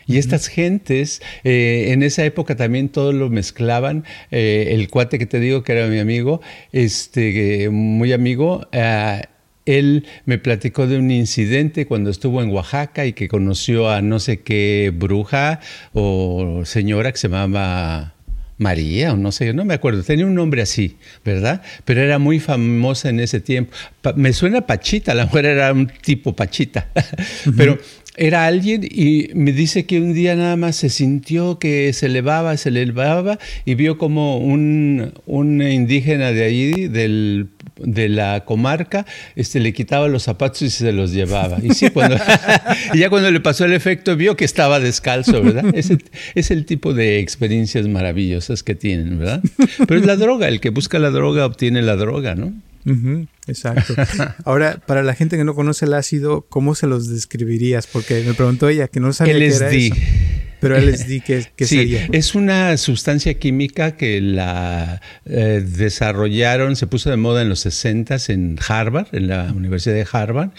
Y 0.08 0.18
estas 0.18 0.48
gentes, 0.48 1.22
eh, 1.44 1.88
en 1.90 2.04
esa 2.04 2.24
época 2.26 2.56
también 2.56 2.90
todo 2.90 3.12
lo 3.12 3.30
mezclaban. 3.30 4.04
Eh, 4.32 4.70
el 4.72 4.90
cuate 4.90 5.20
que 5.20 5.26
te 5.26 5.40
digo 5.40 5.64
que 5.64 5.74
era 5.74 5.88
mi 5.88 6.00
amigo, 6.00 6.42
este, 6.72 7.70
muy 7.70 8.14
amigo, 8.14 8.68
eh, 8.72 9.24
él 9.66 10.06
me 10.26 10.38
platicó 10.38 10.88
de 10.88 10.98
un 10.98 11.10
incidente 11.10 11.88
cuando 11.88 12.10
estuvo 12.10 12.42
en 12.42 12.52
Oaxaca 12.52 13.06
y 13.06 13.14
que 13.14 13.28
conoció 13.28 13.90
a 13.90 14.02
no 14.02 14.20
sé 14.20 14.42
qué 14.42 14.92
bruja 14.96 15.60
o 15.94 16.62
señora 16.66 17.12
que 17.12 17.18
se 17.18 17.28
llamaba 17.28 18.14
María 18.58 19.14
o 19.14 19.18
no 19.18 19.32
sé, 19.32 19.54
no 19.54 19.66
me 19.66 19.74
acuerdo, 19.74 20.04
tenía 20.04 20.26
un 20.26 20.36
nombre 20.36 20.62
así, 20.62 20.98
¿verdad? 21.26 21.62
Pero 21.84 22.02
era 22.02 22.20
muy 22.20 22.40
famosa 22.40 23.10
en 23.10 23.20
ese 23.20 23.42
tiempo. 23.42 23.74
me 24.16 24.32
suena 24.34 24.62
Pachita, 24.62 25.14
la 25.14 25.26
mujer 25.26 25.46
era 25.46 25.74
un 25.74 25.88
tipo 25.88 26.36
Pachita, 26.36 26.90
pero 27.58 27.78
era 28.18 28.46
alguien 28.46 28.88
y 28.90 29.30
me 29.34 29.52
dice 29.52 29.86
que 29.86 30.00
un 30.00 30.14
día 30.14 30.36
nada 30.36 30.56
más 30.56 30.76
se 30.76 30.90
sintió 30.90 31.60
que 31.60 31.92
se 31.94 32.06
elevaba, 32.06 32.56
se 32.58 32.70
elevaba 32.70 33.40
y 33.66 33.76
vio 33.76 33.98
como 33.98 34.38
un, 34.38 35.12
indígena 35.28 36.32
de 36.32 36.46
del, 36.90 37.48
de 37.78 38.10
la 38.10 38.46
comarca, 38.46 39.06
este, 39.36 39.60
le 39.60 39.74
quitaba 39.74 40.08
los 40.08 40.24
zapatos 40.24 40.62
y 40.62 40.70
se 40.70 40.92
los 40.92 41.12
llevaba. 41.12 41.58
Y 41.62 41.74
sí, 41.74 41.90
cuando, 41.90 42.18
ya 42.94 43.10
cuando 43.10 43.32
le 43.32 43.40
pasó 43.40 43.66
el 43.66 43.74
efecto 43.74 44.16
vio 44.16 44.36
que 44.36 44.46
estaba 44.46 44.80
descalzo, 44.80 45.42
¿verdad? 45.42 45.66
Ese, 45.74 45.98
es 46.36 46.52
el 46.52 46.66
tipo 46.66 46.94
de 46.94 47.20
experiencias 47.20 47.88
maravillosas 47.88 48.64
que 48.64 48.76
tienen, 48.76 49.20
¿verdad? 49.20 49.42
Pero 49.88 50.00
es 50.00 50.06
la 50.06 50.16
droga, 50.16 50.48
el 50.48 50.60
que 50.60 50.70
busca 50.70 51.00
la 51.00 51.10
droga 51.10 51.46
obtiene 51.46 51.82
la 51.82 51.96
droga, 51.96 52.36
¿no? 52.36 52.54
Exacto. 53.48 53.96
Ahora, 54.46 54.82
para 54.86 55.04
la 55.04 55.14
gente 55.14 55.38
que 55.38 55.44
no 55.44 55.56
conoce 55.56 55.86
el 55.86 55.94
ácido, 55.94 56.46
¿cómo 56.50 56.76
se 56.76 56.88
los 56.88 57.10
describirías? 57.10 57.88
Porque 57.88 58.24
me 58.26 58.34
preguntó 58.34 58.70
ella 58.70 58.88
que 58.88 59.00
no 59.00 59.14
sabía 59.14 59.34
qué 59.34 59.48
era 59.48 59.70
eso. 59.70 59.96
Pero 60.60 60.80
LSD, 60.80 61.22
¿qué, 61.24 61.46
qué 61.56 61.66
sí, 61.68 61.78
sería? 61.78 62.08
Es 62.12 62.34
una 62.34 62.76
sustancia 62.78 63.36
química 63.36 63.98
que 63.98 64.22
la 64.22 65.02
eh, 65.26 65.64
desarrollaron, 65.66 66.76
se 66.76 66.88
puso 66.88 67.10
de 67.10 67.18
moda 67.18 67.42
en 67.42 67.50
los 67.50 67.60
60 67.60 68.18
en 68.30 68.58
Harvard, 68.68 69.08
en 69.12 69.28
la 69.28 69.52
Universidad 69.54 69.96
de 69.96 70.08
Harvard, 70.12 70.50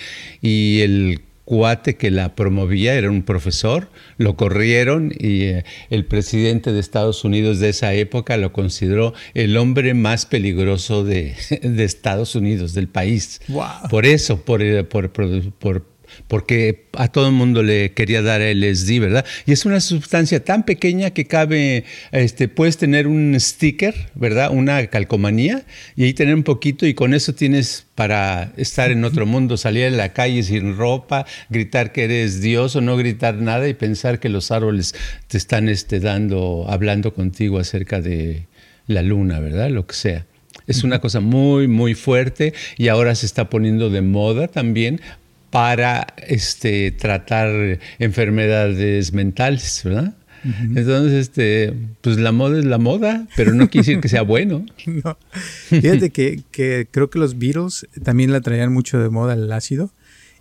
y 0.41 0.81
el 0.83 1.21
cuate 1.47 1.97
que 1.97 2.11
la 2.11 2.35
promovía, 2.35 2.95
era 2.95 3.09
un 3.09 3.23
profesor, 3.23 3.89
lo 4.19 4.37
corrieron 4.37 5.13
y 5.17 5.45
eh, 5.45 5.65
el 5.91 6.05
presidente 6.05 6.73
de 6.73 6.81
Estados 6.81 7.25
Unidos 7.25 7.61
de 7.61 7.69
esa 7.69 7.95
época 7.95 8.37
lo 8.37 8.53
consideró 8.53 9.15
el 9.33 9.57
hombre 9.57 9.95
más 9.95 10.27
peligroso 10.27 11.05
de, 11.05 11.35
Estados 11.87 12.35
Unidos, 12.35 12.75
del 12.75 12.89
país. 12.89 13.41
Por 13.89 14.07
eso, 14.07 14.43
por, 14.45 14.61
eh, 14.61 14.83
por, 14.83 15.11
por 15.11 15.96
porque 16.29 16.87
a 16.95 17.09
todo 17.09 17.27
el 17.27 17.33
mundo 17.33 17.63
le 17.63 17.93
quería 17.93 18.23
dar 18.23 18.41
LSD, 18.41 19.01
¿verdad? 19.01 19.25
Y 19.47 19.53
es 19.53 19.65
una 19.65 19.81
sustancia 19.81 20.45
tan 20.45 20.65
pequeña 20.65 21.11
que 21.11 21.27
cabe, 21.27 21.85
este, 22.13 22.49
puedes 22.49 22.77
tener 22.77 23.07
un 23.07 23.37
sticker, 23.39 23.95
¿verdad? 24.15 24.51
Una 24.51 24.87
calcomanía 24.87 25.65
y 25.95 26.05
ahí 26.05 26.15
tener 26.15 26.35
un 26.35 26.43
poquito 26.43 26.87
y 26.87 26.95
con 26.95 27.15
eso 27.15 27.35
tienes 27.35 27.87
para 27.95 28.53
estar 28.57 28.91
en 28.91 29.05
otro 29.05 29.27
mundo, 29.27 29.57
salir 29.57 29.87
a 29.87 29.91
la 29.91 30.13
calle 30.13 30.43
sin 30.43 30.77
ropa, 30.77 31.27
gritar 31.49 31.93
que 31.93 32.05
eres 32.05 32.41
Dios 32.41 32.77
o 32.77 32.81
no 32.81 32.97
gritar 32.97 33.37
nada 33.37 33.69
y 33.69 33.75
pensar 33.75 34.21
que 34.21 34.29
los 34.29 34.51
árboles 34.51 34.95
te 35.29 35.39
están 35.39 35.69
este, 35.69 36.01
dando, 36.01 36.67
hablando 36.69 37.15
contigo 37.15 37.59
acerca 37.59 38.01
de 38.01 38.47
la 38.87 39.03
luna, 39.03 39.41
¿verdad? 39.41 39.71
Lo 39.71 39.87
que 39.87 39.95
sea. 39.95 40.27
Es 40.67 40.83
una 40.83 41.01
cosa 41.01 41.21
muy, 41.21 41.69
muy 41.69 41.95
fuerte 41.95 42.53
y 42.77 42.89
ahora 42.89 43.15
se 43.15 43.27
está 43.27 43.49
poniendo 43.49 43.89
de 43.89 44.03
moda 44.03 44.49
también 44.49 45.01
para 45.51 46.07
este, 46.27 46.91
tratar 46.91 47.79
enfermedades 47.99 49.13
mentales, 49.13 49.83
¿verdad? 49.85 50.15
Entonces, 50.45 51.13
este, 51.13 51.75
pues 52.03 52.19
la 52.19 52.31
moda 52.31 52.59
es 52.59 52.65
la 52.65 52.79
moda, 52.79 53.27
pero 53.37 53.53
no 53.53 53.69
quiere 53.69 53.87
decir 53.87 54.01
que 54.01 54.09
sea 54.09 54.23
bueno. 54.23 54.65
Fíjate 55.69 56.11
que, 56.11 56.87
creo 56.91 57.11
que 57.11 57.19
los 57.19 57.39
Beatles 57.39 57.87
también 58.05 58.33
la 58.33 58.41
traían 58.41 58.73
mucho 58.73 58.99
de 59.01 59.09
moda 59.09 59.35
el 59.35 59.51
ácido 59.51 59.91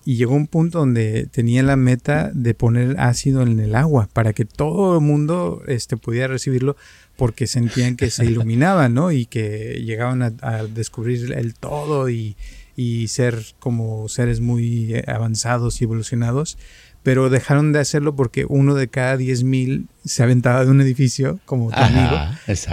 y 0.03 0.17
llegó 0.17 0.35
un 0.35 0.45
punto 0.45 0.79
donde 0.79 1.25
tenía 1.31 1.63
la 1.63 1.75
meta 1.75 2.29
de 2.33 2.53
poner 2.53 2.99
ácido 2.99 3.41
en 3.41 3.59
el 3.59 3.73
agua 3.73 4.07
para 4.13 4.33
que 4.33 4.45
todo 4.45 4.99
el 4.99 5.03
mundo 5.03 5.63
este, 5.67 5.97
pudiera 5.97 6.27
recibirlo 6.27 6.77
porque 7.15 7.47
sentían 7.47 7.95
que 7.95 8.11
se 8.11 8.25
iluminaban, 8.25 8.93
¿no? 8.93 9.11
Y 9.11 9.25
que 9.25 9.81
llegaban 9.83 10.21
a, 10.21 10.63
descubrir 10.65 11.33
el 11.33 11.55
todo 11.55 12.09
y, 12.09 12.35
y, 12.75 13.07
ser 13.07 13.43
como 13.59 14.07
seres 14.09 14.41
muy 14.41 15.01
avanzados 15.07 15.81
y 15.81 15.85
evolucionados, 15.85 16.57
pero 17.03 17.29
dejaron 17.29 17.71
de 17.71 17.79
hacerlo 17.79 18.15
porque 18.15 18.45
uno 18.49 18.73
de 18.73 18.87
cada 18.87 19.15
10.000 19.15 19.87
se 20.03 20.23
aventaba 20.23 20.65
de 20.65 20.71
un 20.71 20.81
edificio 20.81 21.39
como 21.45 21.69
tu 21.69 21.77
amigo 21.77 22.17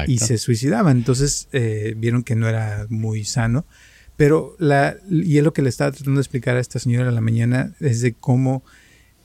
y 0.06 0.18
se 0.18 0.38
suicidaban. 0.38 0.96
Entonces 0.96 1.48
eh, 1.52 1.94
vieron 1.96 2.22
que 2.22 2.34
no 2.34 2.48
era 2.48 2.86
muy 2.88 3.24
sano. 3.24 3.66
Pero 4.16 4.56
la, 4.58 4.96
y 5.10 5.38
es 5.38 5.44
lo 5.44 5.52
que 5.52 5.62
le 5.62 5.68
estaba 5.68 5.90
tratando 5.90 6.18
de 6.18 6.22
explicar 6.22 6.56
a 6.56 6.60
esta 6.60 6.78
señora 6.78 7.08
en 7.08 7.14
la 7.14 7.20
mañana, 7.20 7.74
es 7.80 8.00
de 8.00 8.14
cómo 8.14 8.62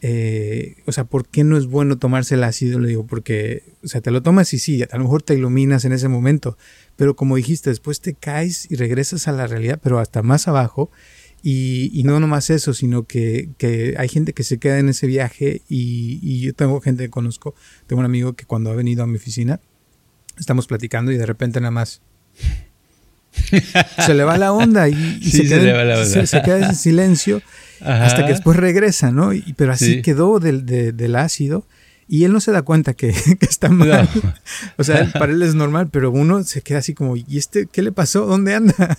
eh, 0.09 0.77
o 0.85 0.93
sea, 0.93 1.03
¿por 1.03 1.27
qué 1.27 1.43
no 1.43 1.57
es 1.57 1.65
bueno 1.65 1.97
tomarse 1.97 2.35
el 2.35 2.45
ácido? 2.45 2.79
Le 2.79 2.87
digo, 2.87 3.05
porque, 3.05 3.63
o 3.83 3.89
sea, 3.89 3.99
te 3.99 4.09
lo 4.09 4.23
tomas 4.23 4.53
y 4.53 4.57
sí, 4.57 4.81
a 4.81 4.97
lo 4.97 5.03
mejor 5.03 5.21
te 5.21 5.33
iluminas 5.33 5.83
en 5.83 5.91
ese 5.91 6.07
momento, 6.07 6.57
pero 6.95 7.17
como 7.17 7.35
dijiste, 7.35 7.69
después 7.69 7.99
te 7.99 8.13
caes 8.13 8.71
y 8.71 8.75
regresas 8.75 9.27
a 9.27 9.33
la 9.33 9.47
realidad, 9.47 9.81
pero 9.83 9.99
hasta 9.99 10.23
más 10.23 10.47
abajo. 10.47 10.89
Y, 11.43 11.91
y 11.93 12.03
no 12.03 12.19
nomás 12.21 12.49
eso, 12.49 12.73
sino 12.73 13.03
que, 13.03 13.49
que, 13.57 13.95
hay 13.97 14.07
gente 14.07 14.31
que 14.31 14.43
se 14.43 14.57
queda 14.59 14.79
en 14.79 14.87
ese 14.87 15.07
viaje 15.07 15.61
y, 15.67 16.19
y, 16.23 16.39
yo 16.41 16.53
tengo 16.53 16.79
gente 16.81 17.03
que 17.03 17.09
conozco, 17.09 17.53
tengo 17.85 17.99
un 17.99 18.05
amigo 18.05 18.33
que 18.33 18.45
cuando 18.45 18.71
ha 18.71 18.75
venido 18.75 19.03
a 19.03 19.07
mi 19.07 19.17
oficina, 19.17 19.59
estamos 20.39 20.67
platicando 20.67 21.11
y 21.11 21.17
de 21.17 21.25
repente 21.25 21.59
nada 21.59 21.71
más 21.71 22.01
se 24.05 24.13
le 24.13 24.23
va 24.23 24.37
la 24.37 24.51
onda 24.51 24.89
y, 24.89 25.21
se, 25.21 25.43
queda, 25.43 26.05
se, 26.05 26.41
queda 26.41 26.69
en 26.69 26.75
silencio 26.75 27.41
hasta 27.81 28.25
que 28.25 28.31
después 28.33 28.57
regresa, 28.57 29.11
¿no? 29.11 29.33
Y, 29.33 29.53
pero 29.55 29.73
así 29.73 30.01
quedó 30.01 30.39
del, 30.39 30.65
del 30.65 31.15
ácido 31.15 31.65
y 32.09 32.23
él 32.23 32.31
no 32.31 32.39
se 32.39 32.51
da 32.51 32.61
cuenta 32.61 32.93
que, 32.93 33.09
está 33.41 33.69
mal. 33.69 34.09
O 34.77 34.83
sea, 34.83 35.11
para 35.11 35.33
él 35.33 35.41
es 35.41 35.55
normal, 35.55 35.89
pero 35.91 36.11
uno 36.11 36.43
se 36.43 36.61
queda 36.61 36.79
así 36.79 36.93
como, 36.93 37.17
¿y 37.17 37.37
este 37.37 37.67
qué 37.67 37.81
le 37.81 37.91
pasó? 37.91 38.25
¿Dónde 38.25 38.55
anda? 38.55 38.97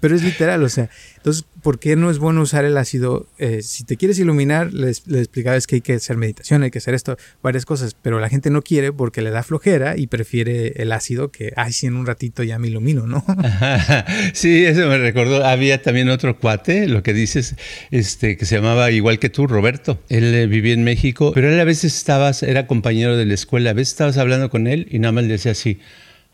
Pero 0.00 0.14
es 0.14 0.22
literal, 0.22 0.62
o 0.62 0.68
sea, 0.68 0.88
entonces, 1.26 1.44
¿por 1.60 1.80
qué 1.80 1.96
no 1.96 2.08
es 2.08 2.20
bueno 2.20 2.40
usar 2.40 2.64
el 2.64 2.76
ácido? 2.76 3.26
Eh, 3.38 3.60
si 3.62 3.82
te 3.82 3.96
quieres 3.96 4.16
iluminar, 4.20 4.72
les, 4.72 5.02
explicaba 5.08 5.56
es 5.56 5.66
que 5.66 5.74
hay 5.74 5.80
que 5.80 5.94
hacer 5.94 6.16
meditación, 6.16 6.62
hay 6.62 6.70
que 6.70 6.78
hacer 6.78 6.94
esto, 6.94 7.16
varias 7.42 7.64
cosas, 7.64 7.96
pero 8.00 8.20
la 8.20 8.28
gente 8.28 8.48
no 8.48 8.62
quiere 8.62 8.92
porque 8.92 9.22
le 9.22 9.30
da 9.30 9.42
flojera 9.42 9.96
y 9.96 10.06
prefiere 10.06 10.74
el 10.76 10.92
ácido 10.92 11.32
que, 11.32 11.52
ay, 11.56 11.72
si 11.72 11.88
en 11.88 11.96
un 11.96 12.06
ratito 12.06 12.44
ya 12.44 12.60
me 12.60 12.68
ilumino, 12.68 13.08
¿no? 13.08 13.24
Sí, 14.34 14.64
eso 14.64 14.86
me 14.86 14.98
recordó. 14.98 15.44
Había 15.44 15.82
también 15.82 16.10
otro 16.10 16.38
cuate, 16.38 16.86
lo 16.86 17.02
que 17.02 17.12
dices, 17.12 17.56
este, 17.90 18.36
que 18.36 18.46
se 18.46 18.54
llamaba 18.54 18.92
igual 18.92 19.18
que 19.18 19.28
tú, 19.28 19.48
Roberto. 19.48 19.98
Él 20.08 20.32
eh, 20.32 20.46
vivía 20.46 20.74
en 20.74 20.84
México, 20.84 21.32
pero 21.34 21.52
él 21.52 21.58
a 21.58 21.64
veces 21.64 21.96
estaba 21.96 22.30
era 22.42 22.68
compañero 22.68 23.16
de 23.16 23.26
la 23.26 23.34
escuela, 23.34 23.70
a 23.70 23.72
veces 23.72 23.94
estabas 23.94 24.16
hablando 24.16 24.48
con 24.48 24.68
él 24.68 24.86
y 24.92 25.00
nada 25.00 25.10
más 25.10 25.24
le 25.24 25.30
decía 25.30 25.50
así, 25.50 25.80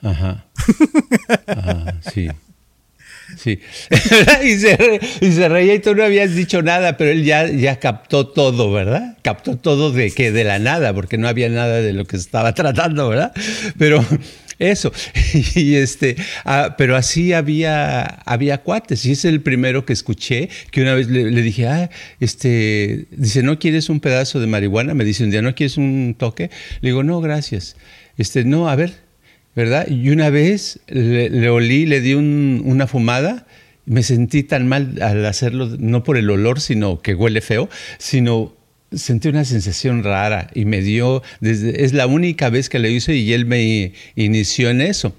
ajá, 0.03 0.45
ajá 1.47 1.99
sí. 2.13 2.29
Sí. 3.37 3.61
y, 4.45 4.59
se 4.59 5.01
y, 5.21 5.33
se 5.33 5.49
reía 5.49 5.75
y 5.75 5.79
tú 5.79 5.95
no 5.95 6.05
habías 6.05 6.35
dicho 6.35 6.63
nada, 6.63 6.97
pero 6.97 7.11
él 7.11 7.25
ya, 7.25 7.47
ya 7.49 7.79
captó 7.79 8.29
todo, 8.29 8.73
¿verdad? 8.73 9.17
Captó 9.23 9.57
todo 9.57 9.91
de 9.93 10.11
que 10.11 10.33
de 10.33 10.45
la 10.45 10.59
nada, 10.59 10.93
porque 10.95 11.19
no 11.19 11.29
había 11.29 11.49
nada 11.49 11.81
de 11.81 11.93
lo 11.93 12.05
que 12.05 12.17
estaba 12.17 12.55
tratando, 12.55 13.09
¿verdad? 13.09 13.33
Pero 13.79 14.05
eso. 14.63 14.93
Y 15.55 15.75
este, 15.75 16.17
ah, 16.45 16.75
pero 16.79 16.97
así 16.97 17.33
había, 17.33 18.03
había 18.03 18.59
cuates. 18.59 19.05
Y 19.07 19.13
es 19.13 19.25
el 19.25 19.41
primero 19.41 19.85
que 19.85 19.93
escuché, 19.93 20.49
que 20.71 20.83
una 20.83 20.95
vez 20.95 21.09
le, 21.09 21.43
dije, 21.43 21.67
ah, 21.67 21.91
este, 22.21 23.07
dice, 23.11 23.43
¿no 23.43 23.59
quieres 23.59 23.89
un 23.89 24.01
pedazo 24.01 24.41
de 24.41 24.47
marihuana? 24.47 24.95
Me 24.95 25.05
dice 25.05 25.25
un 25.25 25.31
día, 25.31 25.43
¿no 25.43 25.55
quieres 25.55 25.77
un 25.77 26.15
toque? 26.19 26.51
Le 26.81 26.91
digo, 26.91 27.03
no, 27.03 27.21
gracias. 27.21 27.77
Este, 28.17 28.45
no, 28.45 28.69
a 28.69 28.77
ver, 28.77 28.95
¿verdad? 29.55 29.87
Y 29.89 30.11
una 30.11 30.31
vez 30.31 30.81
le, 30.87 31.49
olí, 31.49 31.87
le 31.87 32.01
di 32.01 32.15
una 32.15 32.87
fumada. 32.87 33.47
Me 33.85 34.03
sentí 34.03 34.45
tan 34.45 34.69
mal 34.69 35.03
al 35.03 35.27
hacerlo, 35.27 35.69
no 35.79 36.05
por 36.05 36.17
el 36.17 36.31
olor, 36.31 36.61
sino 36.61 37.01
que 37.01 37.15
huele 37.15 37.41
feo, 37.41 37.69
sino 37.99 38.55
sentí 38.95 39.29
una 39.29 39.45
sensación 39.45 40.05
rara 40.05 40.51
y 40.55 40.65
me 40.65 40.81
dio, 40.83 41.23
desde, 41.41 41.85
es 41.85 41.93
la 41.93 42.07
única 42.07 42.51
vez 42.51 42.69
que 42.69 42.79
lo 42.79 42.89
hice 42.89 43.17
y 43.17 43.33
él 43.33 43.47
me 43.47 43.93
inició 44.17 44.71
en 44.71 44.81
eso. 44.81 45.15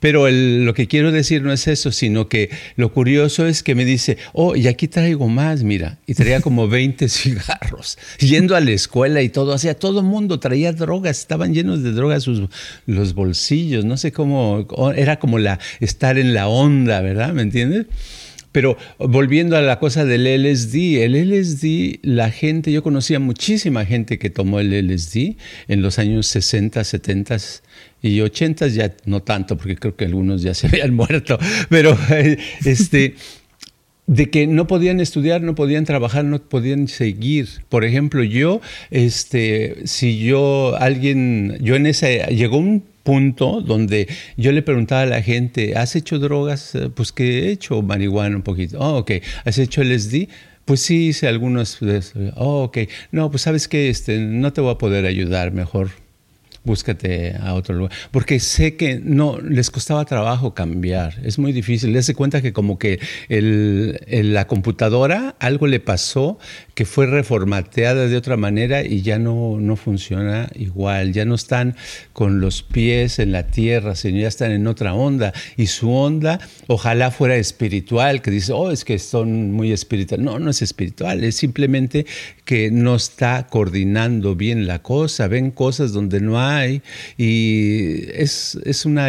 Pero 0.00 0.28
lo 0.30 0.74
que 0.74 0.86
quiero 0.86 1.12
decir 1.12 1.42
no 1.42 1.52
es 1.52 1.66
eso, 1.66 1.90
sino 1.90 2.28
que 2.28 2.50
lo 2.76 2.92
curioso 2.92 3.46
es 3.46 3.62
que 3.62 3.74
me 3.74 3.84
dice, 3.84 4.18
oh, 4.32 4.54
y 4.54 4.68
aquí 4.68 4.86
traigo 4.86 5.28
más, 5.28 5.62
mira, 5.62 5.98
y 6.06 6.14
traía 6.14 6.40
como 6.40 6.68
20 6.74 7.08
cigarros, 7.08 7.98
yendo 8.18 8.54
a 8.54 8.60
la 8.60 8.72
escuela 8.72 9.22
y 9.22 9.28
todo, 9.28 9.54
o 9.54 9.58
sea, 9.58 9.74
todo 9.74 10.00
el 10.00 10.06
mundo 10.06 10.38
traía 10.40 10.72
drogas, 10.72 11.18
estaban 11.18 11.54
llenos 11.54 11.82
de 11.82 11.92
drogas 11.92 12.22
sus, 12.22 12.48
los 12.86 13.14
bolsillos, 13.14 13.84
no 13.84 13.96
sé 13.96 14.12
cómo, 14.12 14.66
era 14.94 15.18
como 15.18 15.38
la, 15.38 15.58
estar 15.80 16.18
en 16.18 16.34
la 16.34 16.48
onda, 16.48 17.00
¿verdad? 17.00 17.32
¿Me 17.32 17.42
entiendes? 17.42 17.86
Pero 18.54 18.78
volviendo 19.00 19.56
a 19.56 19.62
la 19.62 19.80
cosa 19.80 20.04
del 20.04 20.28
LSD, 20.28 21.02
el 21.02 21.14
LSD, 21.28 21.98
la 22.02 22.30
gente, 22.30 22.70
yo 22.70 22.84
conocía 22.84 23.18
muchísima 23.18 23.84
gente 23.84 24.16
que 24.16 24.30
tomó 24.30 24.60
el 24.60 24.70
LSD 24.70 25.34
en 25.66 25.82
los 25.82 25.98
años 25.98 26.28
60, 26.28 26.84
70 26.84 27.36
y 28.00 28.20
80, 28.20 28.68
ya 28.68 28.94
no 29.06 29.22
tanto, 29.22 29.56
porque 29.56 29.74
creo 29.74 29.96
que 29.96 30.04
algunos 30.04 30.42
ya 30.42 30.54
se 30.54 30.66
habían 30.68 30.94
muerto, 30.94 31.36
pero 31.68 31.98
este 32.64 33.16
de 34.06 34.30
que 34.30 34.46
no 34.46 34.68
podían 34.68 35.00
estudiar, 35.00 35.42
no 35.42 35.56
podían 35.56 35.84
trabajar, 35.84 36.24
no 36.24 36.40
podían 36.40 36.86
seguir. 36.86 37.48
Por 37.68 37.84
ejemplo, 37.84 38.22
yo, 38.22 38.60
este, 38.92 39.78
si 39.84 40.20
yo, 40.20 40.76
alguien, 40.78 41.58
yo 41.60 41.74
en 41.74 41.86
ese, 41.86 42.24
llegó 42.28 42.58
un 42.58 42.84
punto 43.04 43.60
donde 43.60 44.08
yo 44.36 44.50
le 44.50 44.62
preguntaba 44.62 45.02
a 45.02 45.06
la 45.06 45.22
gente, 45.22 45.76
¿has 45.76 45.94
hecho 45.94 46.18
drogas? 46.18 46.74
Eh, 46.74 46.90
pues 46.92 47.12
que 47.12 47.44
he 47.44 47.50
hecho 47.52 47.80
marihuana 47.82 48.34
un 48.34 48.42
poquito. 48.42 48.78
Oh, 48.80 48.98
ok. 48.98 49.12
¿Has 49.44 49.58
hecho 49.58 49.84
LSD? 49.84 50.28
Pues 50.64 50.80
sí, 50.80 51.08
hice 51.08 51.28
algunos. 51.28 51.78
Oh, 52.36 52.64
ok. 52.64 52.78
No, 53.12 53.30
pues 53.30 53.42
sabes 53.42 53.68
que 53.68 53.90
este, 53.90 54.18
no 54.18 54.52
te 54.52 54.60
voy 54.60 54.72
a 54.72 54.78
poder 54.78 55.06
ayudar, 55.06 55.52
mejor 55.52 55.90
búscate 56.64 57.36
a 57.38 57.54
otro 57.54 57.74
lugar. 57.74 57.92
Porque 58.10 58.40
sé 58.40 58.76
que 58.76 58.98
no, 58.98 59.38
les 59.40 59.70
costaba 59.70 60.04
trabajo 60.04 60.54
cambiar, 60.54 61.14
es 61.22 61.38
muy 61.38 61.52
difícil. 61.52 61.92
Les 61.92 62.10
cuenta 62.14 62.42
que 62.42 62.52
como 62.52 62.78
que 62.78 62.98
el, 63.28 63.98
la 64.32 64.46
computadora 64.46 65.36
algo 65.38 65.66
le 65.66 65.80
pasó 65.80 66.38
que 66.74 66.84
fue 66.84 67.06
reformateada 67.06 68.08
de 68.08 68.16
otra 68.16 68.36
manera 68.36 68.84
y 68.84 69.02
ya 69.02 69.18
no, 69.18 69.58
no 69.60 69.76
funciona 69.76 70.50
igual, 70.54 71.12
ya 71.12 71.24
no 71.24 71.34
están 71.36 71.76
con 72.12 72.40
los 72.40 72.62
pies 72.62 73.18
en 73.18 73.32
la 73.32 73.46
tierra, 73.46 73.94
sino 73.94 74.18
ya 74.18 74.28
están 74.28 74.50
en 74.50 74.66
otra 74.66 74.94
onda. 74.94 75.32
Y 75.56 75.66
su 75.66 75.92
onda 75.92 76.40
ojalá 76.66 77.10
fuera 77.10 77.36
espiritual, 77.36 78.22
que 78.22 78.30
dice, 78.30 78.52
oh, 78.52 78.70
es 78.70 78.84
que 78.84 78.98
son 78.98 79.52
muy 79.52 79.72
espiritual. 79.72 80.22
No, 80.24 80.38
no 80.38 80.50
es 80.50 80.62
espiritual, 80.62 81.22
es 81.22 81.36
simplemente 81.36 82.06
que 82.44 82.70
no 82.70 82.96
está 82.96 83.46
coordinando 83.46 84.34
bien 84.34 84.66
la 84.66 84.82
cosa, 84.82 85.28
ven 85.28 85.50
cosas 85.50 85.92
donde 85.92 86.20
no 86.20 86.40
hay 86.40 86.82
y 87.16 88.10
es, 88.12 88.58
es 88.64 88.84
una, 88.84 89.08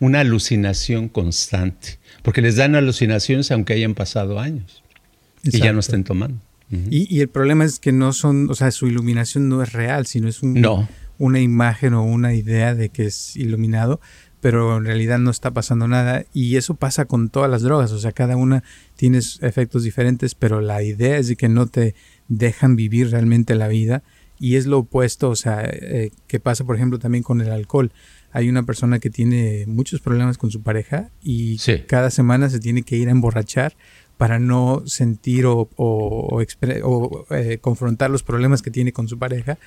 una 0.00 0.20
alucinación 0.20 1.08
constante, 1.08 1.98
porque 2.22 2.42
les 2.42 2.56
dan 2.56 2.74
alucinaciones 2.74 3.50
aunque 3.50 3.72
hayan 3.72 3.94
pasado 3.94 4.38
años 4.38 4.81
y 5.42 5.58
ya 5.58 5.72
no 5.72 5.80
estén 5.80 6.04
tomando. 6.04 6.40
y, 6.70 7.20
el 7.20 7.28
problema 7.28 7.64
es 7.64 7.78
que 7.78 7.92
no 7.92 8.12
son, 8.12 8.48
o 8.50 8.54
sea, 8.54 8.70
su 8.70 8.86
iluminación 8.86 9.48
no 9.48 9.62
es 9.62 9.72
real, 9.72 10.06
sino 10.06 10.28
es 10.28 10.42
un, 10.42 10.64
una 11.18 11.40
imagen 11.40 11.94
o 11.94 12.02
una 12.02 12.34
idea 12.34 12.74
de 12.74 12.88
que 12.88 13.04
es 13.04 13.36
iluminado, 13.36 14.00
pero 14.40 14.78
en 14.78 14.84
realidad 14.84 15.18
no 15.18 15.30
está 15.30 15.52
pasando 15.52 15.86
nada. 15.86 16.24
Y 16.32 16.56
eso 16.56 16.74
pasa 16.74 17.04
con 17.04 17.28
todas 17.28 17.50
las 17.50 17.62
drogas, 17.62 17.92
o 17.92 17.98
sea, 17.98 18.12
cada 18.12 18.36
una 18.36 18.64
tiene 18.96 19.18
efectos 19.18 19.84
diferentes, 19.84 20.34
pero 20.34 20.60
la 20.60 20.82
idea 20.82 21.18
es 21.18 21.28
de 21.28 21.36
que 21.36 21.48
no 21.48 21.66
te 21.66 21.94
dejan 22.28 22.74
vivir 22.74 23.10
realmente 23.10 23.54
la 23.54 23.68
vida. 23.68 24.02
Y 24.40 24.56
es 24.56 24.66
lo 24.66 24.78
opuesto, 24.78 25.30
o 25.30 25.36
sea, 25.36 25.62
eh, 25.64 26.10
que 26.26 26.40
pasa, 26.40 26.64
por 26.64 26.74
ejemplo, 26.74 26.98
también 26.98 27.22
con 27.22 27.40
el 27.40 27.52
alcohol. 27.52 27.92
Hay 28.32 28.48
una 28.48 28.64
persona 28.64 28.98
que 28.98 29.10
tiene 29.10 29.66
muchos 29.68 30.00
problemas 30.00 30.38
con 30.38 30.50
su 30.50 30.62
pareja 30.62 31.10
y 31.22 31.58
cada 31.86 32.10
semana 32.10 32.48
se 32.48 32.58
tiene 32.58 32.82
que 32.82 32.96
ir 32.96 33.06
a 33.08 33.12
emborrachar 33.12 33.76
para 34.16 34.38
no 34.38 34.82
sentir 34.86 35.46
o, 35.46 35.68
o, 35.76 36.40
eh, 37.30 37.58
confrontar 37.60 38.10
los 38.10 38.22
problemas 38.22 38.62
que 38.62 38.70
tiene 38.70 38.92
con 38.92 39.08
su 39.08 39.18
pareja. 39.18 39.58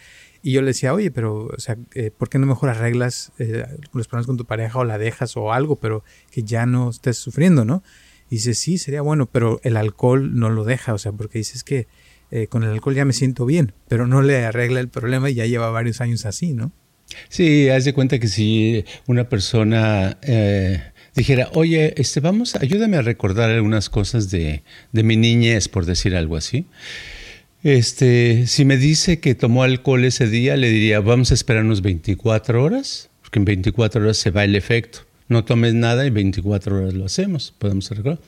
Y 0.41 0.51
yo 0.51 0.61
le 0.61 0.67
decía, 0.67 0.93
oye, 0.93 1.11
pero, 1.11 1.47
o 1.47 1.59
sea, 1.59 1.77
eh, 1.93 2.11
¿por 2.15 2.29
qué 2.29 2.37
no 2.37 2.45
mejor 2.45 2.69
arreglas 2.69 3.31
eh, 3.39 3.65
los 3.93 4.07
problemas 4.07 4.27
con 4.27 4.37
tu 4.37 4.45
pareja 4.45 4.79
o 4.79 4.83
la 4.83 4.97
dejas 4.97 5.35
o 5.37 5.51
algo, 5.51 5.77
pero 5.77 6.03
que 6.31 6.43
ya 6.43 6.65
no 6.65 6.89
estés 6.89 7.17
sufriendo, 7.17 7.65
¿no? 7.65 7.83
Y 8.29 8.35
dice, 8.35 8.53
sí, 8.53 8.77
sería 8.77 9.01
bueno, 9.01 9.25
pero 9.25 9.59
el 9.63 9.77
alcohol 9.77 10.37
no 10.37 10.49
lo 10.49 10.63
deja, 10.63 10.93
o 10.93 10.97
sea, 10.97 11.11
porque 11.11 11.39
dices 11.39 11.63
que 11.63 11.87
con 12.49 12.63
el 12.63 12.71
alcohol 12.71 12.95
ya 12.95 13.05
me 13.05 13.13
siento 13.13 13.45
bien, 13.45 13.73
pero 13.87 14.07
no 14.07 14.21
le 14.21 14.43
arregla 14.43 14.81
el 14.81 14.89
problema 14.89 15.29
y 15.29 15.35
ya 15.35 15.45
lleva 15.45 15.69
varios 15.69 16.01
años 16.01 16.25
así, 16.25 16.53
¿no? 16.53 16.73
Sí, 17.29 17.69
haz 17.69 17.85
de 17.85 17.93
cuenta 17.93 18.19
que 18.19 18.27
si 18.27 18.83
una 19.05 19.29
persona 19.29 20.17
dijera, 21.15 21.49
oye, 21.53 21.93
este, 21.97 22.19
vamos, 22.19 22.55
ayúdame 22.55 22.97
a 22.97 23.01
recordar 23.01 23.49
algunas 23.49 23.89
cosas 23.89 24.29
de, 24.29 24.63
de 24.91 25.03
mi 25.03 25.15
niñez, 25.15 25.67
por 25.69 25.85
decir 25.85 26.15
algo 26.15 26.35
así. 26.35 26.65
Este, 27.63 28.45
si 28.45 28.63
me 28.63 28.77
dice 28.77 29.19
que 29.19 29.33
tomó 29.33 29.63
alcohol 29.63 30.03
ese 30.03 30.27
día, 30.27 30.55
le 30.55 30.69
diría, 30.69 30.99
vamos 30.99 31.31
a 31.31 31.33
esperarnos 31.33 31.81
24 31.81 32.63
horas, 32.63 33.09
porque 33.21 33.39
en 33.39 33.45
24 33.45 34.03
horas 34.03 34.17
se 34.17 34.29
va 34.29 34.43
el 34.43 34.55
efecto. 34.55 34.99
No 35.27 35.43
tomes 35.45 35.73
nada 35.73 36.05
y 36.05 36.11
24 36.11 36.77
horas 36.77 36.93
lo 36.93 37.05
hacemos, 37.05 37.55
podemos 37.57 37.89
recordar. 37.89 38.19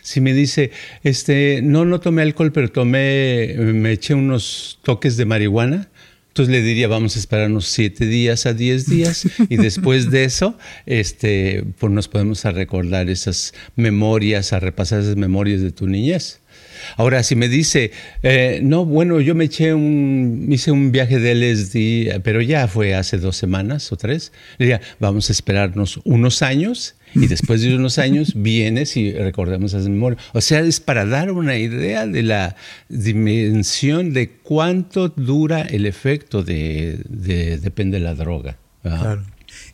Si 0.00 0.20
me 0.20 0.34
dice, 0.34 0.72
este, 1.04 1.60
no, 1.62 1.84
no 1.84 2.00
tomé 2.00 2.22
alcohol, 2.22 2.52
pero 2.52 2.70
tomé, 2.70 3.54
me 3.58 3.92
eché 3.92 4.14
unos 4.14 4.80
toques 4.82 5.16
de 5.16 5.24
marihuana, 5.24 5.88
entonces 6.32 6.50
le 6.50 6.62
diría, 6.62 6.88
vamos 6.88 7.14
a 7.14 7.18
esperarnos 7.18 7.66
siete 7.66 8.06
días 8.06 8.46
a 8.46 8.54
diez 8.54 8.88
días 8.88 9.28
y 9.50 9.58
después 9.58 10.10
de 10.10 10.24
eso, 10.24 10.56
este, 10.86 11.62
pues 11.78 11.92
nos 11.92 12.08
podemos 12.08 12.46
a 12.46 12.52
recordar 12.52 13.10
esas 13.10 13.52
memorias, 13.76 14.54
a 14.54 14.58
repasar 14.58 15.00
esas 15.00 15.16
memorias 15.16 15.60
de 15.60 15.72
tu 15.72 15.86
niñez. 15.86 16.40
Ahora, 16.96 17.22
si 17.22 17.36
me 17.36 17.50
dice, 17.50 17.90
eh, 18.22 18.60
no, 18.62 18.86
bueno, 18.86 19.20
yo 19.20 19.34
me 19.34 19.44
eché 19.44 19.74
un, 19.74 20.48
hice 20.50 20.72
un 20.72 20.90
viaje 20.90 21.18
de 21.18 21.34
LSD, 21.34 22.22
pero 22.22 22.40
ya 22.40 22.66
fue 22.66 22.94
hace 22.94 23.18
dos 23.18 23.36
semanas 23.36 23.92
o 23.92 23.98
tres, 23.98 24.32
le 24.56 24.64
diría, 24.64 24.80
vamos 25.00 25.28
a 25.28 25.32
esperarnos 25.32 26.00
unos 26.04 26.40
años 26.40 26.94
y 27.14 27.26
después 27.26 27.62
de 27.62 27.74
unos 27.74 27.98
años 27.98 28.32
vienes 28.34 28.96
y 28.96 29.12
recordamos 29.12 29.72
esas 29.72 29.88
memorias. 29.88 30.22
O 30.32 30.40
sea, 30.40 30.60
es 30.60 30.80
para 30.80 31.04
dar 31.04 31.30
una 31.32 31.56
idea 31.56 32.06
de 32.06 32.22
la 32.22 32.56
dimensión 32.88 34.12
de 34.12 34.30
cuánto 34.30 35.08
dura 35.08 35.62
el 35.62 35.86
efecto 35.86 36.42
de, 36.42 37.00
depende 37.08 37.98
de 37.98 38.04
la 38.04 38.14
droga. 38.14 38.58
Claro. 38.82 39.22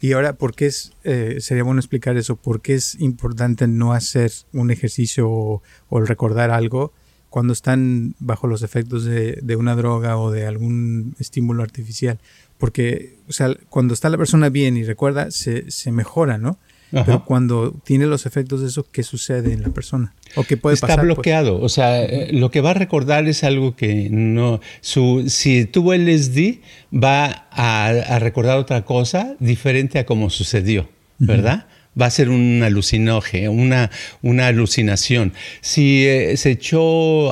Y 0.01 0.13
ahora, 0.13 0.35
¿por 0.35 0.55
qué 0.55 0.67
es, 0.67 0.93
eh, 1.05 1.37
sería 1.41 1.63
bueno 1.63 1.81
explicar 1.81 2.17
eso? 2.17 2.37
¿Por 2.37 2.61
qué 2.61 2.75
es 2.75 3.01
importante 3.01 3.67
no 3.67 3.93
hacer 3.93 4.33
un 4.53 4.71
ejercicio 4.71 5.29
o, 5.31 5.63
recordar 5.91 6.51
algo 6.51 6.93
cuando 7.31 7.53
están 7.53 8.15
bajo 8.19 8.47
los 8.47 8.63
efectos 8.63 9.05
de, 9.05 9.39
de, 9.43 9.57
una 9.57 9.77
droga 9.77 10.17
o 10.17 10.31
de 10.31 10.47
algún 10.47 11.15
estímulo 11.19 11.63
artificial? 11.63 12.19
Porque, 12.59 13.19
o 13.29 13.33
sea, 13.33 13.55
cuando 13.69 13.95
está 13.95 14.09
la 14.09 14.19
persona 14.19 14.49
bien 14.49 14.77
y 14.77 14.85
recuerda, 14.85 15.31
se, 15.31 15.71
se 15.71 15.93
mejora, 15.93 16.39
¿no? 16.39 16.59
Pero 16.91 17.25
cuando 17.25 17.73
tiene 17.85 18.07
los 18.07 18.27
efectos 18.27 18.63
de 18.63 18.69
eso, 18.69 18.87
¿qué 18.91 19.03
sucede 19.03 19.53
en 19.53 19.63
la 19.63 19.69
persona? 19.69 20.15
¿O 20.37 20.45
qué 20.45 20.57
puede 20.57 20.75
Está 20.75 20.87
pasar? 20.87 21.01
Está 21.01 21.07
pues? 21.07 21.17
bloqueado. 21.17 21.61
O 21.61 21.69
sea, 21.69 22.03
eh, 22.03 22.33
lo 22.33 22.51
que 22.51 22.61
va 22.61 22.71
a 22.71 22.75
recordar 22.75 23.29
es 23.29 23.45
algo 23.45 23.77
que 23.77 24.09
no. 24.11 24.61
Su, 24.81 25.25
si 25.29 25.67
tuvo 25.67 25.95
LSD, 25.95 26.61
va 26.93 27.47
a, 27.51 28.19
recordar 28.19 28.59
otra 28.59 28.85
cosa 28.85 29.35
diferente 29.39 29.99
a 29.99 30.07
cómo 30.07 30.31
sucedió, 30.31 30.89
¿verdad? 31.19 31.67
Va 32.01 32.07
a 32.07 32.11
ser 32.11 32.29
un 32.29 32.63
alucinógeno, 32.63 33.53
una, 33.53 33.91
una 34.23 34.47
alucinación. 34.47 35.33
Si 35.61 36.07
eh, 36.07 36.37
se 36.37 36.53
echó 36.53 37.31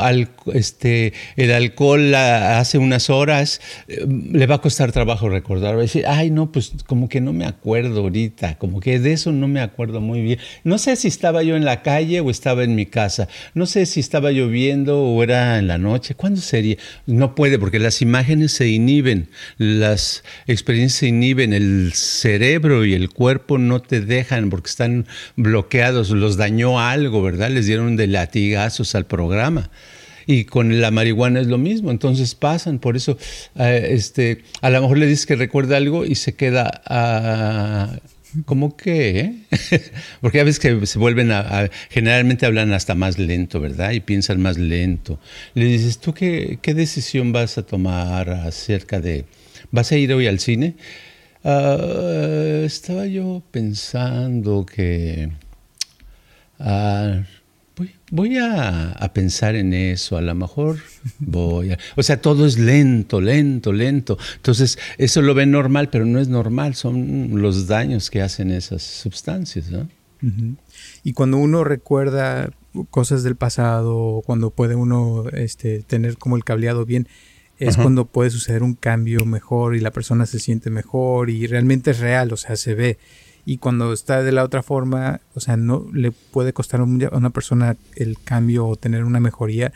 este, 0.52 1.12
el 1.36 1.52
alcohol 1.52 2.14
hace 2.14 2.78
unas 2.78 3.10
horas, 3.10 3.60
eh, 3.88 4.04
le 4.06 4.46
va 4.46 4.56
a 4.56 4.60
costar 4.60 4.92
trabajo 4.92 5.28
recordar. 5.28 5.74
Va 5.74 5.80
a 5.80 5.82
decir, 5.82 6.04
ay, 6.06 6.30
no, 6.30 6.52
pues 6.52 6.72
como 6.86 7.08
que 7.08 7.20
no 7.20 7.32
me 7.32 7.46
acuerdo 7.46 8.00
ahorita, 8.00 8.58
como 8.58 8.80
que 8.80 8.98
de 8.98 9.12
eso 9.12 9.32
no 9.32 9.48
me 9.48 9.60
acuerdo 9.60 10.00
muy 10.00 10.22
bien. 10.22 10.38
No 10.64 10.78
sé 10.78 10.96
si 10.96 11.08
estaba 11.08 11.42
yo 11.42 11.56
en 11.56 11.64
la 11.64 11.82
calle 11.82 12.20
o 12.20 12.30
estaba 12.30 12.64
en 12.64 12.74
mi 12.74 12.86
casa. 12.86 13.28
No 13.54 13.66
sé 13.66 13.86
si 13.86 14.00
estaba 14.00 14.30
lloviendo 14.30 15.02
o 15.02 15.22
era 15.22 15.58
en 15.58 15.66
la 15.66 15.78
noche. 15.78 16.14
¿Cuándo 16.14 16.40
sería? 16.40 16.76
No 17.06 17.34
puede, 17.34 17.58
porque 17.58 17.78
las 17.78 18.02
imágenes 18.02 18.52
se 18.52 18.68
inhiben, 18.68 19.28
las 19.58 20.24
experiencias 20.46 21.00
se 21.00 21.08
inhiben, 21.08 21.52
el 21.52 21.92
cerebro 21.94 22.84
y 22.84 22.94
el 22.94 23.10
cuerpo 23.10 23.58
no 23.58 23.80
te 23.80 24.00
dejan 24.00 24.50
porque 24.56 24.70
están 24.70 25.06
bloqueados, 25.36 26.08
los 26.10 26.38
dañó 26.38 26.80
algo, 26.80 27.22
¿verdad? 27.22 27.50
Les 27.50 27.66
dieron 27.66 27.94
de 27.96 28.06
latigazos 28.06 28.94
al 28.94 29.04
programa. 29.04 29.70
Y 30.26 30.46
con 30.46 30.80
la 30.80 30.90
marihuana 30.90 31.40
es 31.40 31.46
lo 31.46 31.58
mismo, 31.58 31.90
entonces 31.90 32.34
pasan, 32.34 32.78
por 32.78 32.96
eso 32.96 33.18
eh, 33.54 33.88
este, 33.90 34.42
a 34.62 34.70
lo 34.70 34.80
mejor 34.80 34.98
le 34.98 35.06
dices 35.06 35.26
que 35.26 35.36
recuerda 35.36 35.76
algo 35.76 36.06
y 36.06 36.14
se 36.14 36.34
queda 36.34 36.82
ah, 36.86 37.96
como 38.46 38.76
que, 38.76 39.20
eh? 39.20 39.34
porque 40.22 40.40
a 40.40 40.44
veces 40.44 40.58
que 40.58 40.86
se 40.86 40.98
vuelven 40.98 41.32
a, 41.32 41.70
generalmente 41.90 42.46
hablan 42.46 42.72
hasta 42.72 42.94
más 42.94 43.18
lento, 43.18 43.60
¿verdad? 43.60 43.92
Y 43.92 44.00
piensan 44.00 44.40
más 44.40 44.56
lento. 44.56 45.20
Le 45.54 45.66
dices, 45.66 45.98
¿tú 45.98 46.14
qué, 46.14 46.58
qué 46.60 46.74
decisión 46.74 47.32
vas 47.32 47.58
a 47.58 47.62
tomar 47.62 48.30
acerca 48.30 49.00
de, 49.00 49.26
¿vas 49.70 49.92
a 49.92 49.96
ir 49.96 50.12
hoy 50.14 50.26
al 50.26 50.40
cine? 50.40 50.74
Ah, 51.48 52.62
estaba 52.64 53.06
yo 53.06 53.40
pensando 53.52 54.66
que 54.66 55.30
ah, 56.58 57.22
voy, 58.10 58.36
a, 58.36 59.12
pensar 59.14 59.54
en 59.54 59.72
eso, 59.72 60.16
a 60.16 60.22
lo 60.22 60.34
mejor 60.34 60.78
voy 61.20 61.70
a... 61.70 61.78
O 61.94 62.02
sea, 62.02 62.20
todo 62.20 62.46
es 62.46 62.58
lento, 62.58 63.20
lento, 63.20 63.72
lento. 63.72 64.18
Entonces, 64.34 64.76
eso 64.98 65.22
lo 65.22 65.34
ven 65.34 65.52
normal, 65.52 65.88
pero 65.88 66.04
no 66.04 66.18
es 66.18 66.26
normal, 66.26 66.74
son 66.74 67.40
los 67.40 67.68
daños 67.68 68.10
que 68.10 68.22
hacen 68.22 68.50
esas 68.50 68.82
sustancias. 68.82 69.70
¿no? 69.70 69.88
Y 71.04 71.12
cuando 71.12 71.36
uno 71.36 71.62
recuerda 71.62 72.50
cosas 72.90 73.22
del 73.22 73.36
pasado, 73.36 74.20
cuando 74.26 74.50
puede 74.50 74.74
uno 74.74 75.26
este, 75.32 75.84
tener 75.84 76.18
como 76.18 76.34
el 76.36 76.42
cableado 76.42 76.84
bien, 76.86 77.06
es 77.58 77.76
cuando 77.76 78.04
puede 78.04 78.30
suceder 78.30 78.62
un 78.62 78.74
cambio 78.74 79.24
mejor 79.24 79.76
y 79.76 79.80
la 79.80 79.90
persona 79.90 80.26
se 80.26 80.38
siente 80.38 80.70
mejor 80.70 81.30
y 81.30 81.46
realmente 81.46 81.92
es 81.92 82.00
real, 82.00 82.32
o 82.32 82.36
sea, 82.36 82.56
se 82.56 82.74
ve. 82.74 82.98
Y 83.44 83.58
cuando 83.58 83.92
está 83.92 84.22
de 84.22 84.32
la 84.32 84.42
otra 84.42 84.62
forma, 84.62 85.20
o 85.34 85.40
sea, 85.40 85.56
no 85.56 85.86
le 85.92 86.10
puede 86.10 86.52
costar 86.52 86.80
a 86.80 86.84
una 86.84 87.30
persona 87.30 87.76
el 87.94 88.18
cambio 88.22 88.66
o 88.66 88.76
tener 88.76 89.04
una 89.04 89.20
mejoría. 89.20 89.72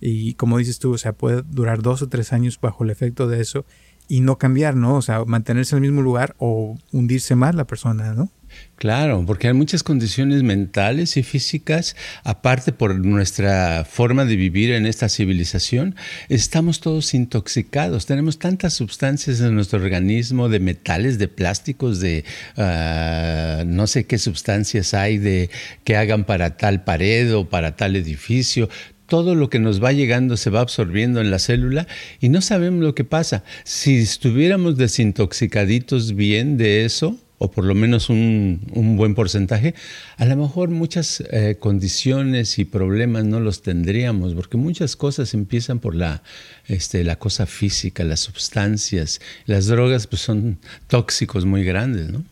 Y 0.00 0.34
como 0.34 0.58
dices 0.58 0.78
tú, 0.78 0.92
o 0.92 0.98
sea, 0.98 1.12
puede 1.12 1.42
durar 1.42 1.80
dos 1.80 2.02
o 2.02 2.08
tres 2.08 2.32
años 2.32 2.60
bajo 2.60 2.84
el 2.84 2.90
efecto 2.90 3.26
de 3.26 3.40
eso 3.40 3.64
y 4.08 4.20
no 4.20 4.36
cambiar, 4.36 4.76
¿no? 4.76 4.96
O 4.96 5.02
sea, 5.02 5.24
mantenerse 5.24 5.74
en 5.74 5.82
el 5.82 5.90
mismo 5.90 6.02
lugar 6.02 6.34
o 6.38 6.78
hundirse 6.92 7.34
más 7.34 7.54
la 7.54 7.64
persona, 7.64 8.12
¿no? 8.12 8.30
Claro, 8.76 9.24
porque 9.24 9.46
hay 9.46 9.54
muchas 9.54 9.82
condiciones 9.82 10.42
mentales 10.42 11.16
y 11.16 11.22
físicas, 11.22 11.94
aparte 12.24 12.72
por 12.72 12.96
nuestra 12.96 13.86
forma 13.88 14.24
de 14.24 14.36
vivir 14.36 14.72
en 14.72 14.84
esta 14.84 15.08
civilización, 15.08 15.94
estamos 16.28 16.80
todos 16.80 17.14
intoxicados, 17.14 18.04
tenemos 18.04 18.38
tantas 18.38 18.74
sustancias 18.74 19.40
en 19.40 19.54
nuestro 19.54 19.78
organismo, 19.78 20.48
de 20.48 20.58
metales, 20.58 21.18
de 21.18 21.28
plásticos, 21.28 22.00
de 22.00 22.24
ah, 22.56 23.62
no 23.64 23.86
sé 23.86 24.04
qué 24.06 24.18
sustancias 24.18 24.92
hay 24.92 25.18
de 25.18 25.50
que 25.84 25.96
hagan 25.96 26.24
para 26.24 26.56
tal 26.56 26.82
pared 26.82 27.34
o 27.34 27.48
para 27.48 27.76
tal 27.76 27.94
edificio, 27.94 28.68
todo 29.06 29.34
lo 29.34 29.50
que 29.50 29.60
nos 29.60 29.82
va 29.82 29.92
llegando 29.92 30.36
se 30.36 30.50
va 30.50 30.60
absorbiendo 30.60 31.20
en 31.20 31.30
la 31.30 31.38
célula 31.38 31.86
y 32.20 32.28
no 32.28 32.40
sabemos 32.40 32.82
lo 32.82 32.94
que 32.94 33.04
pasa. 33.04 33.44
Si 33.62 33.98
estuviéramos 33.98 34.76
desintoxicaditos 34.76 36.14
bien 36.14 36.56
de 36.56 36.84
eso, 36.84 37.18
o 37.44 37.50
por 37.50 37.64
lo 37.64 37.74
menos 37.74 38.08
un, 38.08 38.60
buen 38.96 39.14
porcentaje, 39.14 39.74
a 40.16 40.24
lo 40.24 40.36
mejor 40.36 40.70
muchas 40.70 41.22
eh, 41.30 41.56
condiciones 41.58 42.58
y 42.58 42.64
problemas 42.64 43.24
no 43.24 43.38
los 43.40 43.62
tendríamos, 43.62 44.34
porque 44.34 44.56
muchas 44.56 44.96
cosas 44.96 45.34
empiezan 45.34 45.78
por 45.78 45.94
la, 45.94 46.22
este, 46.66 47.04
la 47.04 47.16
cosa 47.16 47.46
física, 47.46 48.02
las 48.04 48.20
sustancias. 48.20 49.20
Las 49.46 49.66
drogas 49.66 50.06
pues, 50.06 50.22
son 50.22 50.58
tóxicos 50.86 51.44
muy 51.44 51.64
grandes, 51.64 52.10
¿no? 52.10 52.24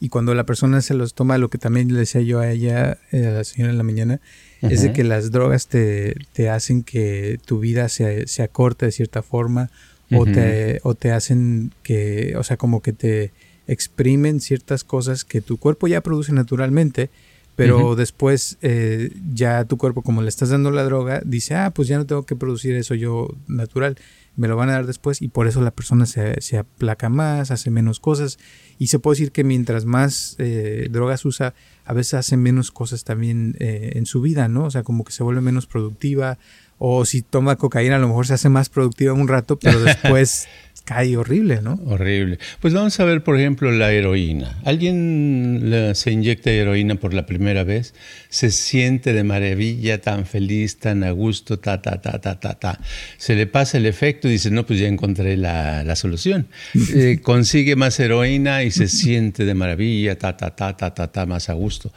Y 0.00 0.10
cuando 0.10 0.34
la 0.34 0.44
persona 0.44 0.82
se 0.82 0.92
los 0.92 1.14
toma, 1.14 1.38
lo 1.38 1.48
que 1.48 1.56
también 1.56 1.90
le 1.92 2.00
decía 2.00 2.20
yo 2.20 2.40
a 2.40 2.50
ella, 2.50 2.98
eh, 3.10 3.26
a 3.26 3.30
la 3.30 3.44
señora 3.44 3.72
en 3.72 3.78
la 3.78 3.84
mañana, 3.84 4.20
es 4.60 4.82
de 4.82 4.92
que 4.92 5.04
las 5.04 5.30
drogas 5.30 5.66
te, 5.66 6.14
te 6.32 6.48
hacen 6.48 6.82
que 6.82 7.38
tu 7.44 7.58
vida 7.58 7.88
se, 7.88 8.26
se 8.26 8.42
acorte 8.42 8.86
de 8.86 8.92
cierta 8.92 9.22
forma 9.22 9.70
o, 10.12 10.24
te, 10.26 10.80
o 10.82 10.94
te 10.94 11.10
hacen 11.12 11.72
que, 11.82 12.34
o 12.36 12.42
sea, 12.44 12.56
como 12.56 12.82
que 12.82 12.92
te 12.92 13.32
exprimen 13.66 14.40
ciertas 14.40 14.84
cosas 14.84 15.24
que 15.24 15.40
tu 15.40 15.56
cuerpo 15.56 15.86
ya 15.88 16.00
produce 16.00 16.32
naturalmente, 16.32 17.10
pero 17.56 17.94
después 17.94 18.58
eh, 18.62 19.10
ya 19.32 19.64
tu 19.64 19.76
cuerpo, 19.76 20.02
como 20.02 20.22
le 20.22 20.28
estás 20.28 20.48
dando 20.48 20.70
la 20.70 20.82
droga, 20.82 21.22
dice, 21.24 21.54
ah, 21.54 21.70
pues 21.70 21.86
ya 21.86 21.98
no 21.98 22.06
tengo 22.06 22.26
que 22.26 22.34
producir 22.34 22.74
eso 22.74 22.94
yo 22.94 23.28
natural, 23.46 23.96
me 24.36 24.48
lo 24.48 24.56
van 24.56 24.70
a 24.70 24.72
dar 24.72 24.86
después 24.86 25.22
y 25.22 25.28
por 25.28 25.46
eso 25.46 25.60
la 25.60 25.70
persona 25.70 26.06
se, 26.06 26.40
se 26.40 26.58
aplaca 26.58 27.08
más, 27.08 27.52
hace 27.52 27.70
menos 27.70 28.00
cosas 28.00 28.38
y 28.78 28.88
se 28.88 28.98
puede 28.98 29.14
decir 29.14 29.32
que 29.32 29.44
mientras 29.44 29.84
más 29.84 30.34
eh, 30.38 30.88
drogas 30.90 31.24
usa, 31.24 31.54
a 31.84 31.92
veces 31.92 32.14
hace 32.14 32.36
menos 32.36 32.70
cosas 32.70 33.04
también 33.04 33.56
eh, 33.60 33.92
en 33.94 34.06
su 34.06 34.20
vida, 34.20 34.48
¿no? 34.48 34.64
O 34.64 34.70
sea, 34.70 34.82
como 34.82 35.04
que 35.04 35.12
se 35.12 35.22
vuelve 35.22 35.40
menos 35.40 35.66
productiva 35.66 36.38
o 36.78 37.04
si 37.04 37.22
toma 37.22 37.56
cocaína 37.56 37.96
a 37.96 37.98
lo 38.00 38.08
mejor 38.08 38.26
se 38.26 38.34
hace 38.34 38.48
más 38.48 38.68
productiva 38.68 39.12
un 39.12 39.28
rato, 39.28 39.58
pero 39.58 39.78
después 39.84 40.48
cae 40.84 41.16
horrible, 41.16 41.60
¿no? 41.62 41.80
Horrible. 41.86 42.38
Pues 42.60 42.74
vamos 42.74 42.98
a 43.00 43.04
ver, 43.04 43.24
por 43.24 43.38
ejemplo, 43.38 43.70
la 43.70 43.90
heroína. 43.92 44.58
Alguien 44.64 45.92
se 45.94 46.10
inyecta 46.10 46.50
heroína 46.50 46.96
por 46.96 47.14
la 47.14 47.24
primera 47.24 47.64
vez, 47.64 47.94
se 48.28 48.50
siente 48.50 49.14
de 49.14 49.24
maravilla, 49.24 50.00
tan 50.00 50.26
feliz, 50.26 50.78
tan 50.78 51.02
a 51.02 51.10
gusto, 51.10 51.58
ta, 51.58 51.80
ta, 51.80 52.00
ta, 52.02 52.20
ta, 52.20 52.38
ta, 52.38 52.54
ta. 52.54 52.80
Se 53.16 53.34
le 53.34 53.46
pasa 53.46 53.78
el 53.78 53.86
efecto 53.86 54.28
y 54.28 54.32
dice, 54.32 54.50
no, 54.50 54.66
pues 54.66 54.78
ya 54.78 54.86
encontré 54.86 55.36
la, 55.36 55.96
solución. 55.96 56.48
Eh, 56.96 57.20
consigue 57.22 57.76
más 57.76 57.98
heroína 57.98 58.62
y 58.62 58.70
se 58.70 58.88
siente 58.88 59.44
de 59.44 59.54
maravilla, 59.54 60.16
ta, 60.16 60.36
ta, 60.36 60.54
ta, 60.54 60.76
ta, 60.76 60.94
ta, 60.94 61.10
ta, 61.10 61.26
más 61.26 61.48
a 61.48 61.54
gusto. 61.54 61.92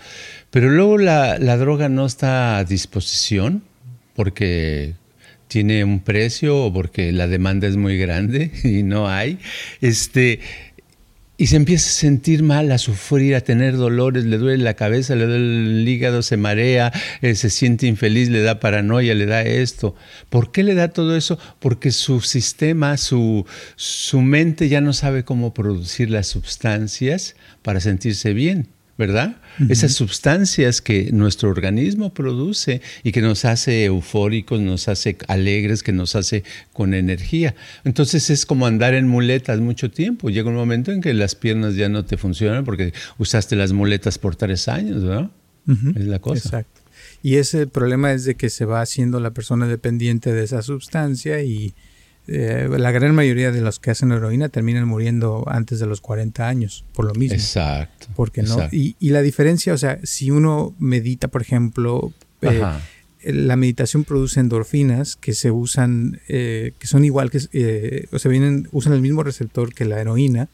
Pero 0.50 0.70
luego 0.70 0.98
la, 0.98 1.38
la 1.38 1.58
droga 1.58 1.90
no 1.90 2.06
está 2.06 2.58
a 2.58 2.64
disposición 2.64 3.64
porque 4.16 4.96
tiene 5.48 5.84
un 5.84 6.00
precio 6.00 6.58
o 6.58 6.74
porque 6.74 7.12
la 7.12 7.28
demanda 7.28 7.68
es 7.68 7.78
muy 7.78 7.98
grande 7.98 8.52
y 8.64 8.84
no 8.84 9.10
hay. 9.10 9.40
Este, 9.82 10.40
y 11.40 11.48
se 11.48 11.56
empieza 11.56 11.88
a 11.88 11.94
sentir 11.94 12.42
mal, 12.42 12.72
a 12.72 12.80
sufrir, 12.80 13.36
a 13.36 13.42
tener 13.42 13.78
dolores, 13.78 14.26
le 14.26 14.40
duele 14.40 14.64
la 14.64 14.74
cabeza, 14.74 15.16
le 15.16 15.28
duele 15.28 15.82
el 15.82 15.88
hígado, 15.88 16.24
se 16.24 16.36
marea, 16.36 16.92
eh, 17.22 17.36
se 17.36 17.52
siente 17.52 17.86
infeliz, 17.86 18.30
le 18.30 18.42
da 18.42 18.60
paranoia, 18.60 19.14
le 19.14 19.28
da 19.28 19.44
esto. 19.44 19.96
¿Por 20.30 20.52
qué 20.52 20.64
le 20.64 20.74
da 20.74 20.88
todo 20.88 21.16
eso? 21.16 21.38
Porque 21.60 21.92
su 21.92 22.22
sistema, 22.22 22.98
su, 22.98 23.46
su 23.76 24.22
mente 24.22 24.68
ya 24.68 24.82
no 24.82 24.94
sabe 24.94 25.24
cómo 25.24 25.54
producir 25.54 26.10
las 26.10 26.26
sustancias 26.26 27.36
para 27.62 27.82
sentirse 27.82 28.34
bien. 28.34 28.70
¿Verdad? 28.98 29.38
Esas 29.70 29.94
sustancias 29.94 30.82
que 30.82 31.12
nuestro 31.12 31.50
organismo 31.50 32.14
produce 32.14 32.82
y 33.04 33.12
que 33.12 33.22
nos 33.22 33.46
hace 33.46 33.86
eufóricos, 33.86 34.60
nos 34.60 34.88
hace 34.88 35.18
alegres, 35.28 35.84
que 35.84 35.92
nos 35.94 36.16
hace 36.16 36.44
con 36.74 36.94
energía. 36.94 37.56
Entonces 37.84 38.30
es 38.30 38.46
como 38.46 38.66
andar 38.66 38.96
en 38.96 39.08
muletas 39.08 39.60
mucho 39.60 39.92
tiempo. 39.92 40.30
Llega 40.30 40.50
un 40.50 40.56
momento 40.56 40.92
en 40.92 41.02
que 41.02 41.14
las 41.14 41.36
piernas 41.36 41.76
ya 41.76 41.90
no 41.90 42.06
te 42.06 42.18
funcionan 42.18 42.66
porque 42.66 42.94
usaste 43.18 43.56
las 43.56 43.72
muletas 43.72 44.18
por 44.18 44.36
tres 44.36 44.68
años, 44.68 45.04
¿verdad? 45.04 45.30
Es 45.96 46.06
la 46.06 46.20
cosa. 46.20 46.48
Exacto. 46.48 46.82
Y 47.22 47.36
ese 47.36 47.68
problema 47.68 48.14
es 48.14 48.26
de 48.26 48.36
que 48.36 48.50
se 48.50 48.66
va 48.66 48.82
haciendo 48.82 49.20
la 49.20 49.32
persona 49.32 49.68
dependiente 49.68 50.34
de 50.34 50.44
esa 50.44 50.62
sustancia 50.62 51.44
y 51.44 51.74
eh, 52.28 52.68
la 52.78 52.92
gran 52.92 53.16
mayoría 53.16 53.52
de 53.52 53.62
los 53.62 53.80
que 53.80 53.92
hacen 53.92 54.12
heroína 54.12 54.50
terminan 54.50 54.86
muriendo 54.86 55.46
antes 55.48 55.80
de 55.80 55.86
los 55.86 56.02
40 56.02 56.48
años, 56.48 56.84
por 56.94 57.06
lo 57.06 57.14
mismo. 57.14 57.36
Exacto. 57.36 58.08
Porque 58.16 58.44
no. 58.44 58.68
Y, 58.72 58.96
la 59.00 59.22
diferencia, 59.22 59.74
o 59.74 59.78
sea, 59.78 60.00
si 60.04 60.30
uno 60.30 60.76
medita, 60.78 61.30
por 61.30 61.42
ejemplo, 61.42 62.12
eh, 62.42 62.62
la 63.24 63.56
meditación 63.56 64.04
produce 64.04 64.42
endorfinas 64.42 65.16
que 65.16 65.34
se 65.34 65.52
usan, 65.52 66.20
eh, 66.28 66.74
que 66.80 66.88
son 66.88 67.06
igual 67.06 67.32
que, 67.32 68.08
o 68.12 68.20
sea, 68.20 68.30
vienen, 68.30 68.68
usan 68.72 68.94
el 68.94 69.02
mismo 69.02 69.24
receptor 69.24 69.74
que 69.74 69.86
la 69.86 70.02
heroína, 70.02 70.50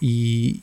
y, 0.00 0.62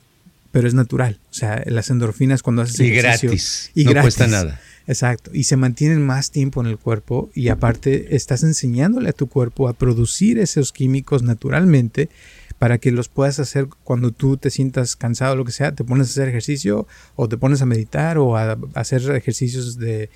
pero 0.51 0.67
es 0.67 0.73
natural. 0.73 1.19
O 1.29 1.33
sea, 1.33 1.63
las 1.65 1.89
endorfinas 1.89 2.41
cuando 2.43 2.61
haces 2.61 2.79
y 2.79 2.91
gratis. 2.91 3.71
Y 3.75 3.83
no 3.83 4.01
cuesta 4.01 4.27
nada. 4.27 4.61
Exacto, 4.87 5.31
y 5.33 5.43
se 5.43 5.57
mantienen 5.57 6.05
más 6.05 6.31
tiempo 6.31 6.61
en 6.61 6.67
el 6.67 6.77
cuerpo 6.77 7.29
y 7.35 7.49
aparte 7.49 8.15
estás 8.15 8.43
enseñándole 8.43 9.09
a 9.09 9.13
tu 9.13 9.27
cuerpo 9.27 9.67
a 9.67 9.73
producir 9.73 10.39
esos 10.39 10.71
químicos 10.71 11.23
naturalmente 11.23 12.09
para 12.57 12.77
que 12.77 12.91
los 12.91 13.09
puedas 13.09 13.39
hacer 13.39 13.67
cuando 13.83 14.11
tú 14.11 14.37
te 14.37 14.49
sientas 14.49 14.95
cansado 14.95 15.33
o 15.33 15.35
lo 15.35 15.43
que 15.43 15.51
sea, 15.51 15.75
te 15.75 15.83
pones 15.83 16.07
a 16.07 16.11
hacer 16.11 16.29
ejercicio 16.29 16.87
o 17.17 17.27
te 17.27 17.37
pones 17.37 17.61
a 17.61 17.65
meditar 17.65 18.17
o 18.17 18.37
a 18.37 18.57
hacer 18.75 19.01
ejercicios 19.11 19.77
de 19.77 20.09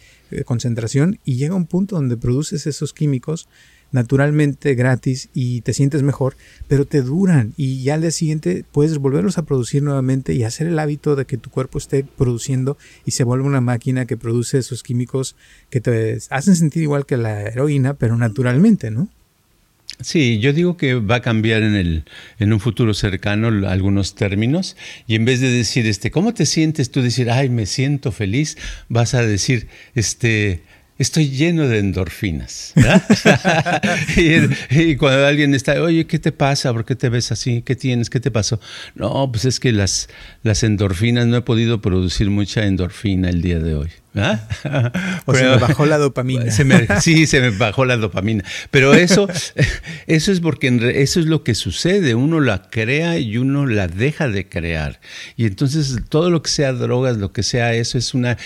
concentración 0.46 1.20
y 1.26 1.36
llega 1.36 1.54
un 1.54 1.68
punto 1.68 1.98
donde 1.98 2.16
produces 2.16 2.66
esos 2.66 2.94
químicos 2.94 3.50
naturalmente 3.92 4.76
gratis 4.76 5.30
y 5.34 5.62
te 5.62 5.74
sientes 5.74 6.04
mejor, 6.04 6.36
pero 6.68 6.86
te 6.86 7.02
duran 7.02 7.54
y 7.58 7.84
ya 7.84 7.96
al 7.96 8.02
día 8.02 8.12
siguiente 8.12 8.66
puedes 8.72 8.98
volverlos 8.98 9.38
a 9.38 9.46
producir 9.46 9.84
nuevamente 9.84 10.34
y 10.34 10.44
hacer 10.44 10.68
el 10.68 10.80
hábito 10.80 11.16
de 11.16 11.26
que 11.26 11.38
tu 11.38 11.50
cuerpo 11.50 11.78
esté 11.78 12.04
produciendo 12.04 12.78
y 13.06 13.12
se 13.12 13.24
vuelve 13.24 13.46
una 13.46 13.62
máquina 13.62 14.06
que 14.06 14.18
produce 14.18 14.58
esos 14.58 14.84
químicos 14.84 15.36
que 15.70 15.82
te 15.82 16.18
hacen 16.30 16.56
sentir 16.56 16.84
igual 16.84 17.06
que 17.06 17.18
la 17.18 17.42
heroína, 17.42 17.94
pero 17.94 18.18
naturalmente, 18.18 18.92
¿no? 18.92 19.10
Sí, 20.00 20.40
yo 20.40 20.52
digo 20.54 20.78
que 20.78 20.96
va 20.96 21.16
a 21.16 21.22
cambiar 21.22 21.62
en, 21.62 21.76
el, 21.76 22.06
en 22.40 22.54
un 22.54 22.60
futuro 22.60 22.94
cercano 22.94 23.68
algunos 23.68 24.16
términos 24.16 24.76
y 25.06 25.16
en 25.16 25.26
vez 25.26 25.42
de 25.42 25.52
decir, 25.52 25.86
este, 25.86 26.10
¿cómo 26.10 26.34
te 26.34 26.46
sientes? 26.46 26.90
Tú 26.90 27.02
decir, 27.02 27.30
ay, 27.30 27.50
me 27.50 27.66
siento 27.66 28.12
feliz, 28.12 28.58
vas 28.90 29.14
a 29.14 29.22
decir, 29.22 29.68
este, 29.94 30.64
estoy 31.02 31.30
lleno 31.30 31.68
de 31.68 31.80
endorfinas. 31.80 32.74
y, 34.16 34.96
cuando 34.96 35.26
alguien 35.26 35.54
está, 35.54 35.82
oye, 35.82 36.06
¿qué 36.06 36.20
te 36.20 36.32
pasa? 36.32 36.72
¿Por 36.74 36.86
qué 36.86 36.96
te 36.96 37.10
ves 37.10 37.32
así? 37.32 37.62
¿Qué 37.62 37.76
tienes? 37.76 38.10
¿Qué 38.10 38.20
te 38.20 38.32
pasó? 38.32 38.60
No, 38.96 39.32
pues 39.32 39.46
es 39.46 39.60
que 39.60 39.72
las, 39.72 40.10
las 40.44 40.64
endorfinas, 40.64 41.28
no 41.28 41.38
he 41.38 41.42
podido 41.42 41.82
producir 41.82 42.30
mucha 42.30 42.66
endorfina 42.66 43.30
el 43.30 43.42
día 43.42 43.60
de 43.60 43.76
hoy. 43.76 43.90
¿Ah? 44.16 44.40
O 45.26 45.34
se 45.34 45.44
me 45.44 45.58
bajó 45.58 45.86
la 45.86 45.98
dopamina. 45.98 46.52
sí, 47.02 47.28
se 47.28 47.42
me 47.42 47.52
bajó 47.52 47.86
la 47.86 47.98
dopamina. 47.98 48.44
Pero 48.70 48.94
eso, 48.94 49.28
eso 50.08 50.32
es 50.32 50.40
porque 50.40 50.68
eso 50.96 51.20
es 51.20 51.26
lo 51.26 51.44
que 51.44 51.56
sucede. 51.56 52.16
Uno 52.16 52.40
la 52.40 52.70
crea 52.70 53.18
y 53.20 53.38
uno 53.38 53.66
la 53.66 53.88
deja 53.88 54.28
de 54.28 54.48
crear. 54.48 55.00
Y 55.38 55.46
entonces 55.46 55.98
todo 56.10 56.30
lo 56.30 56.42
que 56.42 56.50
sea 56.50 56.74
drogas, 56.74 57.18
lo 57.18 57.32
que 57.32 57.44
sea 57.44 57.74
eso, 57.74 57.98
es 57.98 58.14
una 58.14 58.38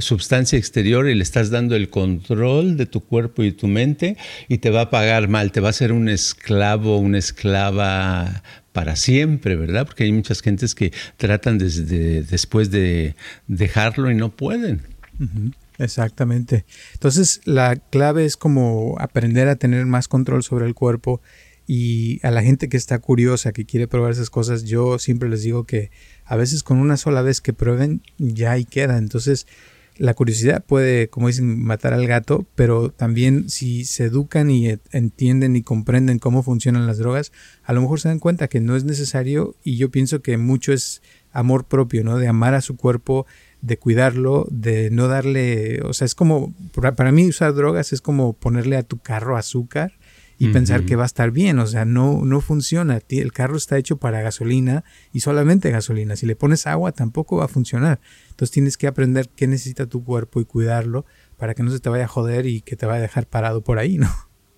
sustancia 0.00 0.58
exterior 0.58 1.08
y 1.08 1.14
le 1.14 1.22
estás 1.22 1.50
dando 1.50 1.76
el 1.76 1.90
control 1.90 2.76
de 2.76 2.86
tu 2.86 3.00
cuerpo 3.00 3.42
y 3.42 3.52
tu 3.52 3.66
mente 3.66 4.16
y 4.48 4.58
te 4.58 4.70
va 4.70 4.82
a 4.82 4.90
pagar 4.90 5.28
mal. 5.28 5.52
Te 5.52 5.60
va 5.60 5.68
a 5.68 5.74
ser 5.74 5.92
un 5.92 6.08
esclavo, 6.08 6.98
una 6.98 7.18
esclava 7.18 8.42
para 8.72 8.96
siempre, 8.96 9.54
¿verdad? 9.54 9.86
Porque 9.86 10.02
hay 10.02 10.12
muchas 10.12 10.40
gentes 10.40 10.74
que 10.74 10.92
tratan 11.16 11.58
desde 11.58 12.22
después 12.22 12.72
de 12.72 13.14
dejarlo 13.46 14.10
y 14.10 14.16
no 14.16 14.30
pueden. 14.30 14.93
Exactamente. 15.78 16.64
Entonces 16.92 17.40
la 17.44 17.76
clave 17.76 18.24
es 18.24 18.36
como 18.36 18.96
aprender 18.98 19.48
a 19.48 19.56
tener 19.56 19.86
más 19.86 20.08
control 20.08 20.42
sobre 20.42 20.66
el 20.66 20.74
cuerpo 20.74 21.20
y 21.66 22.20
a 22.26 22.30
la 22.30 22.42
gente 22.42 22.68
que 22.68 22.76
está 22.76 22.98
curiosa, 22.98 23.52
que 23.52 23.64
quiere 23.64 23.88
probar 23.88 24.12
esas 24.12 24.30
cosas, 24.30 24.64
yo 24.64 24.98
siempre 24.98 25.28
les 25.28 25.42
digo 25.42 25.64
que 25.64 25.90
a 26.24 26.36
veces 26.36 26.62
con 26.62 26.78
una 26.78 26.96
sola 26.96 27.22
vez 27.22 27.40
que 27.40 27.52
prueben 27.52 28.02
ya 28.18 28.52
ahí 28.52 28.64
queda. 28.64 28.98
Entonces 28.98 29.46
la 29.96 30.14
curiosidad 30.14 30.64
puede, 30.64 31.08
como 31.08 31.28
dicen, 31.28 31.62
matar 31.62 31.94
al 31.94 32.06
gato, 32.06 32.46
pero 32.54 32.90
también 32.90 33.48
si 33.48 33.84
se 33.84 34.04
educan 34.04 34.50
y 34.50 34.76
entienden 34.90 35.54
y 35.56 35.62
comprenden 35.62 36.18
cómo 36.18 36.42
funcionan 36.42 36.86
las 36.86 36.98
drogas, 36.98 37.32
a 37.62 37.72
lo 37.72 37.80
mejor 37.80 38.00
se 38.00 38.08
dan 38.08 38.18
cuenta 38.18 38.48
que 38.48 38.60
no 38.60 38.76
es 38.76 38.84
necesario 38.84 39.54
y 39.62 39.76
yo 39.76 39.90
pienso 39.90 40.20
que 40.20 40.36
mucho 40.36 40.72
es 40.72 41.00
amor 41.30 41.64
propio, 41.64 42.02
¿no? 42.02 42.18
De 42.18 42.26
amar 42.26 42.54
a 42.54 42.60
su 42.60 42.76
cuerpo, 42.76 43.26
de 43.64 43.78
cuidarlo, 43.78 44.46
de 44.50 44.90
no 44.90 45.08
darle, 45.08 45.80
o 45.84 45.94
sea, 45.94 46.04
es 46.04 46.14
como, 46.14 46.54
para 46.74 47.12
mí 47.12 47.26
usar 47.26 47.54
drogas 47.54 47.94
es 47.94 48.02
como 48.02 48.34
ponerle 48.34 48.76
a 48.76 48.82
tu 48.82 48.98
carro 48.98 49.38
azúcar 49.38 49.92
y 50.36 50.48
pensar 50.48 50.84
que 50.84 50.96
va 50.96 51.04
a 51.04 51.06
estar 51.06 51.30
bien, 51.30 51.58
o 51.58 51.66
sea, 51.66 51.86
no, 51.86 52.24
no 52.24 52.42
funciona. 52.42 53.00
El 53.08 53.32
carro 53.32 53.56
está 53.56 53.78
hecho 53.78 53.96
para 53.96 54.20
gasolina 54.20 54.84
y 55.12 55.20
solamente 55.20 55.70
gasolina. 55.70 56.16
Si 56.16 56.26
le 56.26 56.36
pones 56.36 56.66
agua 56.66 56.92
tampoco 56.92 57.36
va 57.36 57.46
a 57.46 57.48
funcionar. 57.48 58.00
Entonces 58.30 58.50
tienes 58.50 58.76
que 58.76 58.86
aprender 58.86 59.30
qué 59.34 59.46
necesita 59.46 59.86
tu 59.86 60.04
cuerpo 60.04 60.40
y 60.40 60.44
cuidarlo 60.44 61.06
para 61.38 61.54
que 61.54 61.62
no 61.62 61.70
se 61.70 61.80
te 61.80 61.88
vaya 61.88 62.04
a 62.04 62.08
joder 62.08 62.44
y 62.46 62.60
que 62.60 62.76
te 62.76 62.84
vaya 62.84 62.98
a 62.98 63.02
dejar 63.02 63.26
parado 63.26 63.62
por 63.62 63.78
ahí, 63.78 63.96
¿no? 63.96 64.10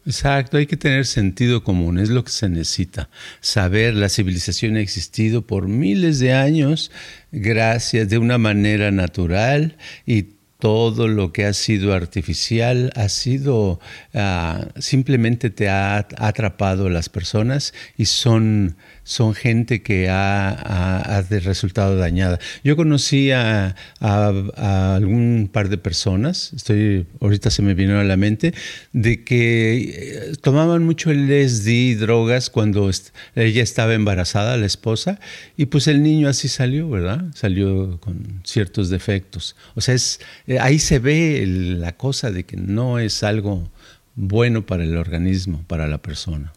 Exacto, 0.07 0.57
hay 0.57 0.67
que 0.67 0.77
tener 0.77 1.05
sentido 1.05 1.65
común, 1.65 1.99
es 1.99 2.11
lo 2.11 2.23
que 2.23 2.31
se 2.31 2.49
necesita. 2.49 3.11
Saber, 3.41 3.95
la 3.95 4.09
civilización 4.09 4.77
ha 4.77 4.81
existido 4.81 5.43
por 5.43 5.67
miles 5.67 6.21
de 6.21 6.33
años 6.33 6.93
gracias 7.33 8.09
de 8.09 8.19
una 8.19 8.39
manera 8.39 8.93
natural 8.93 9.77
y 10.07 10.37
todo 10.61 11.09
lo 11.09 11.33
que 11.33 11.45
ha 11.45 11.53
sido 11.53 11.93
artificial 11.93 12.93
ha 12.95 13.09
sido 13.09 13.81
ah, 14.15 14.69
simplemente 14.79 15.51
te 15.51 15.69
ha, 15.69 15.99
atrapado 15.99 16.87
a 16.87 16.91
las 16.91 17.09
personas 17.09 17.75
y 17.97 18.07
son 18.07 18.77
son 19.07 19.35
gente 19.35 19.83
que 19.83 20.09
ha, 20.11 21.25
de 21.31 21.41
resultado 21.41 21.97
dañada. 21.97 22.41
Yo 22.65 22.77
conocí 22.77 23.31
a, 23.31 23.77
algún 24.01 25.49
par 25.51 25.69
de 25.69 25.79
personas, 25.79 26.53
estoy 26.55 27.07
ahorita 27.21 27.51
se 27.51 27.63
me 27.63 27.75
vino 27.75 28.01
a 28.01 28.05
la 28.05 28.17
mente, 28.17 28.53
de 28.93 29.23
que 29.23 29.77
eh, 29.77 30.33
tomaban 30.43 30.85
mucho 30.85 31.13
LSD, 31.13 31.99
drogas 32.01 32.51
cuando 32.51 32.91
ella 33.37 33.63
estaba 33.63 33.95
embarazada, 33.95 34.57
la 34.57 34.67
esposa, 34.67 35.21
y 35.57 35.67
pues 35.67 35.87
el 35.87 36.03
niño 36.03 36.29
así 36.29 36.49
salió, 36.49 36.91
¿verdad? 36.91 37.25
Salió 37.35 38.01
con 38.01 38.41
ciertos 38.43 38.91
defectos. 38.91 39.55
O 39.77 39.81
sea, 39.81 39.95
es, 39.95 40.21
eh, 40.49 40.59
ahí 40.59 40.81
se 40.81 40.99
ve 40.99 41.45
la 41.47 41.93
cosa 41.93 42.33
de 42.33 42.43
que 42.43 42.57
no 42.57 42.99
es 42.99 43.23
algo 43.23 43.71
bueno 44.17 44.67
para 44.67 44.83
el 44.83 44.97
organismo, 44.97 45.63
para 45.69 45.87
la 45.87 45.99
persona. 45.99 46.53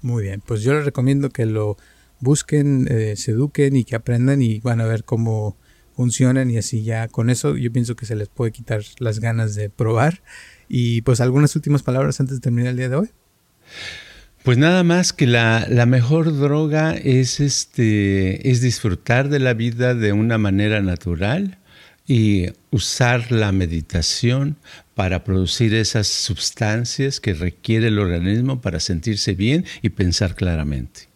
Muy 0.00 0.22
bien, 0.22 0.42
pues 0.44 0.62
yo 0.62 0.74
les 0.74 0.84
recomiendo 0.84 1.30
que 1.30 1.46
lo 1.46 1.76
busquen, 2.20 2.86
eh, 2.90 3.14
se 3.16 3.32
eduquen 3.32 3.76
y 3.76 3.84
que 3.84 3.96
aprendan 3.96 4.42
y 4.42 4.60
van 4.60 4.80
a 4.80 4.86
ver 4.86 5.04
cómo 5.04 5.56
funcionan 5.94 6.50
y 6.50 6.58
así 6.58 6.84
ya 6.84 7.08
con 7.08 7.28
eso 7.28 7.56
yo 7.56 7.72
pienso 7.72 7.96
que 7.96 8.06
se 8.06 8.14
les 8.14 8.28
puede 8.28 8.52
quitar 8.52 8.82
las 8.98 9.18
ganas 9.18 9.54
de 9.54 9.70
probar. 9.70 10.22
Y 10.68 11.02
pues 11.02 11.20
algunas 11.20 11.56
últimas 11.56 11.82
palabras 11.82 12.20
antes 12.20 12.36
de 12.36 12.40
terminar 12.40 12.70
el 12.70 12.76
día 12.76 12.88
de 12.88 12.96
hoy. 12.96 13.10
Pues 14.44 14.56
nada 14.56 14.84
más 14.84 15.12
que 15.12 15.26
la, 15.26 15.66
la, 15.68 15.84
mejor 15.86 16.38
droga 16.38 16.92
es, 16.92 17.40
este, 17.40 18.50
es 18.50 18.60
disfrutar 18.60 19.28
de 19.28 19.40
la 19.40 19.52
vida 19.54 19.94
de 19.94 20.12
una 20.12 20.38
manera 20.38 20.80
natural 20.80 21.57
y 22.08 22.46
usar 22.70 23.30
la 23.30 23.52
meditación 23.52 24.56
para 24.94 25.22
producir 25.22 25.74
esas 25.74 26.08
sustancias 26.08 27.20
que 27.20 27.34
requiere 27.34 27.88
el 27.88 27.98
organismo 27.98 28.62
para 28.62 28.80
sentirse 28.80 29.34
bien 29.34 29.66
y 29.82 29.90
pensar 29.90 30.34
claramente. 30.34 31.08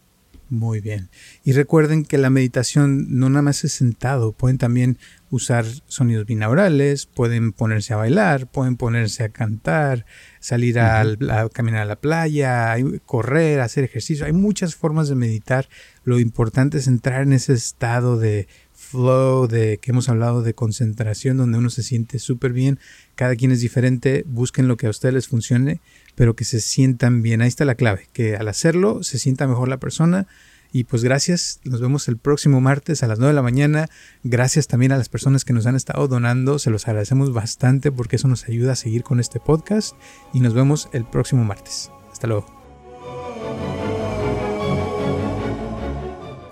Muy 0.50 0.82
bien. 0.82 1.08
Y 1.44 1.52
recuerden 1.52 2.04
que 2.04 2.18
la 2.18 2.28
meditación 2.28 3.18
no 3.18 3.30
nada 3.30 3.40
más 3.40 3.64
es 3.64 3.72
sentado, 3.72 4.32
pueden 4.32 4.58
también 4.58 4.98
usar 5.30 5.64
sonidos 5.86 6.26
binaurales, 6.26 7.06
pueden 7.06 7.52
ponerse 7.52 7.94
a 7.94 7.96
bailar, 7.96 8.48
pueden 8.48 8.76
ponerse 8.76 9.24
a 9.24 9.30
cantar, 9.30 10.04
salir 10.40 10.78
a, 10.78 11.06
caminar 11.54 11.80
a 11.80 11.86
la 11.86 11.96
playa, 11.96 12.76
correr, 13.06 13.60
hacer 13.60 13.82
ejercicio. 13.84 14.26
Hay 14.26 14.34
muchas 14.34 14.74
formas 14.74 15.08
de 15.08 15.14
meditar. 15.14 15.70
Lo 16.04 16.20
importante 16.20 16.76
es 16.76 16.86
entrar 16.86 17.22
en 17.22 17.32
ese 17.32 17.54
estado 17.54 18.18
de 18.18 18.46
flow, 18.92 19.48
de 19.48 19.78
que 19.78 19.90
hemos 19.90 20.08
hablado 20.08 20.42
de 20.42 20.54
concentración, 20.54 21.36
donde 21.36 21.58
uno 21.58 21.70
se 21.70 21.82
siente 21.82 22.18
súper 22.18 22.52
bien. 22.52 22.78
Cada 23.14 23.34
quien 23.34 23.50
es 23.50 23.60
diferente, 23.60 24.24
busquen 24.26 24.68
lo 24.68 24.76
que 24.76 24.86
a 24.86 24.90
ustedes 24.90 25.14
les 25.14 25.28
funcione, 25.28 25.80
pero 26.14 26.36
que 26.36 26.44
se 26.44 26.60
sientan 26.60 27.22
bien. 27.22 27.42
Ahí 27.42 27.48
está 27.48 27.64
la 27.64 27.74
clave, 27.74 28.08
que 28.12 28.36
al 28.36 28.48
hacerlo 28.48 29.02
se 29.02 29.18
sienta 29.18 29.46
mejor 29.46 29.68
la 29.68 29.78
persona 29.78 30.28
y 30.72 30.84
pues 30.84 31.04
gracias, 31.04 31.60
nos 31.64 31.82
vemos 31.82 32.08
el 32.08 32.16
próximo 32.16 32.62
martes 32.62 33.02
a 33.02 33.06
las 33.06 33.18
9 33.18 33.32
de 33.32 33.34
la 33.34 33.42
mañana. 33.42 33.88
Gracias 34.24 34.68
también 34.68 34.92
a 34.92 34.96
las 34.96 35.10
personas 35.10 35.44
que 35.44 35.52
nos 35.52 35.66
han 35.66 35.76
estado 35.76 36.08
donando, 36.08 36.58
se 36.58 36.70
los 36.70 36.88
agradecemos 36.88 37.32
bastante 37.32 37.92
porque 37.92 38.16
eso 38.16 38.26
nos 38.26 38.48
ayuda 38.48 38.72
a 38.72 38.76
seguir 38.76 39.02
con 39.02 39.20
este 39.20 39.38
podcast 39.38 39.94
y 40.32 40.40
nos 40.40 40.54
vemos 40.54 40.88
el 40.92 41.04
próximo 41.04 41.44
martes. 41.44 41.90
Hasta 42.10 42.26
luego. 42.26 42.61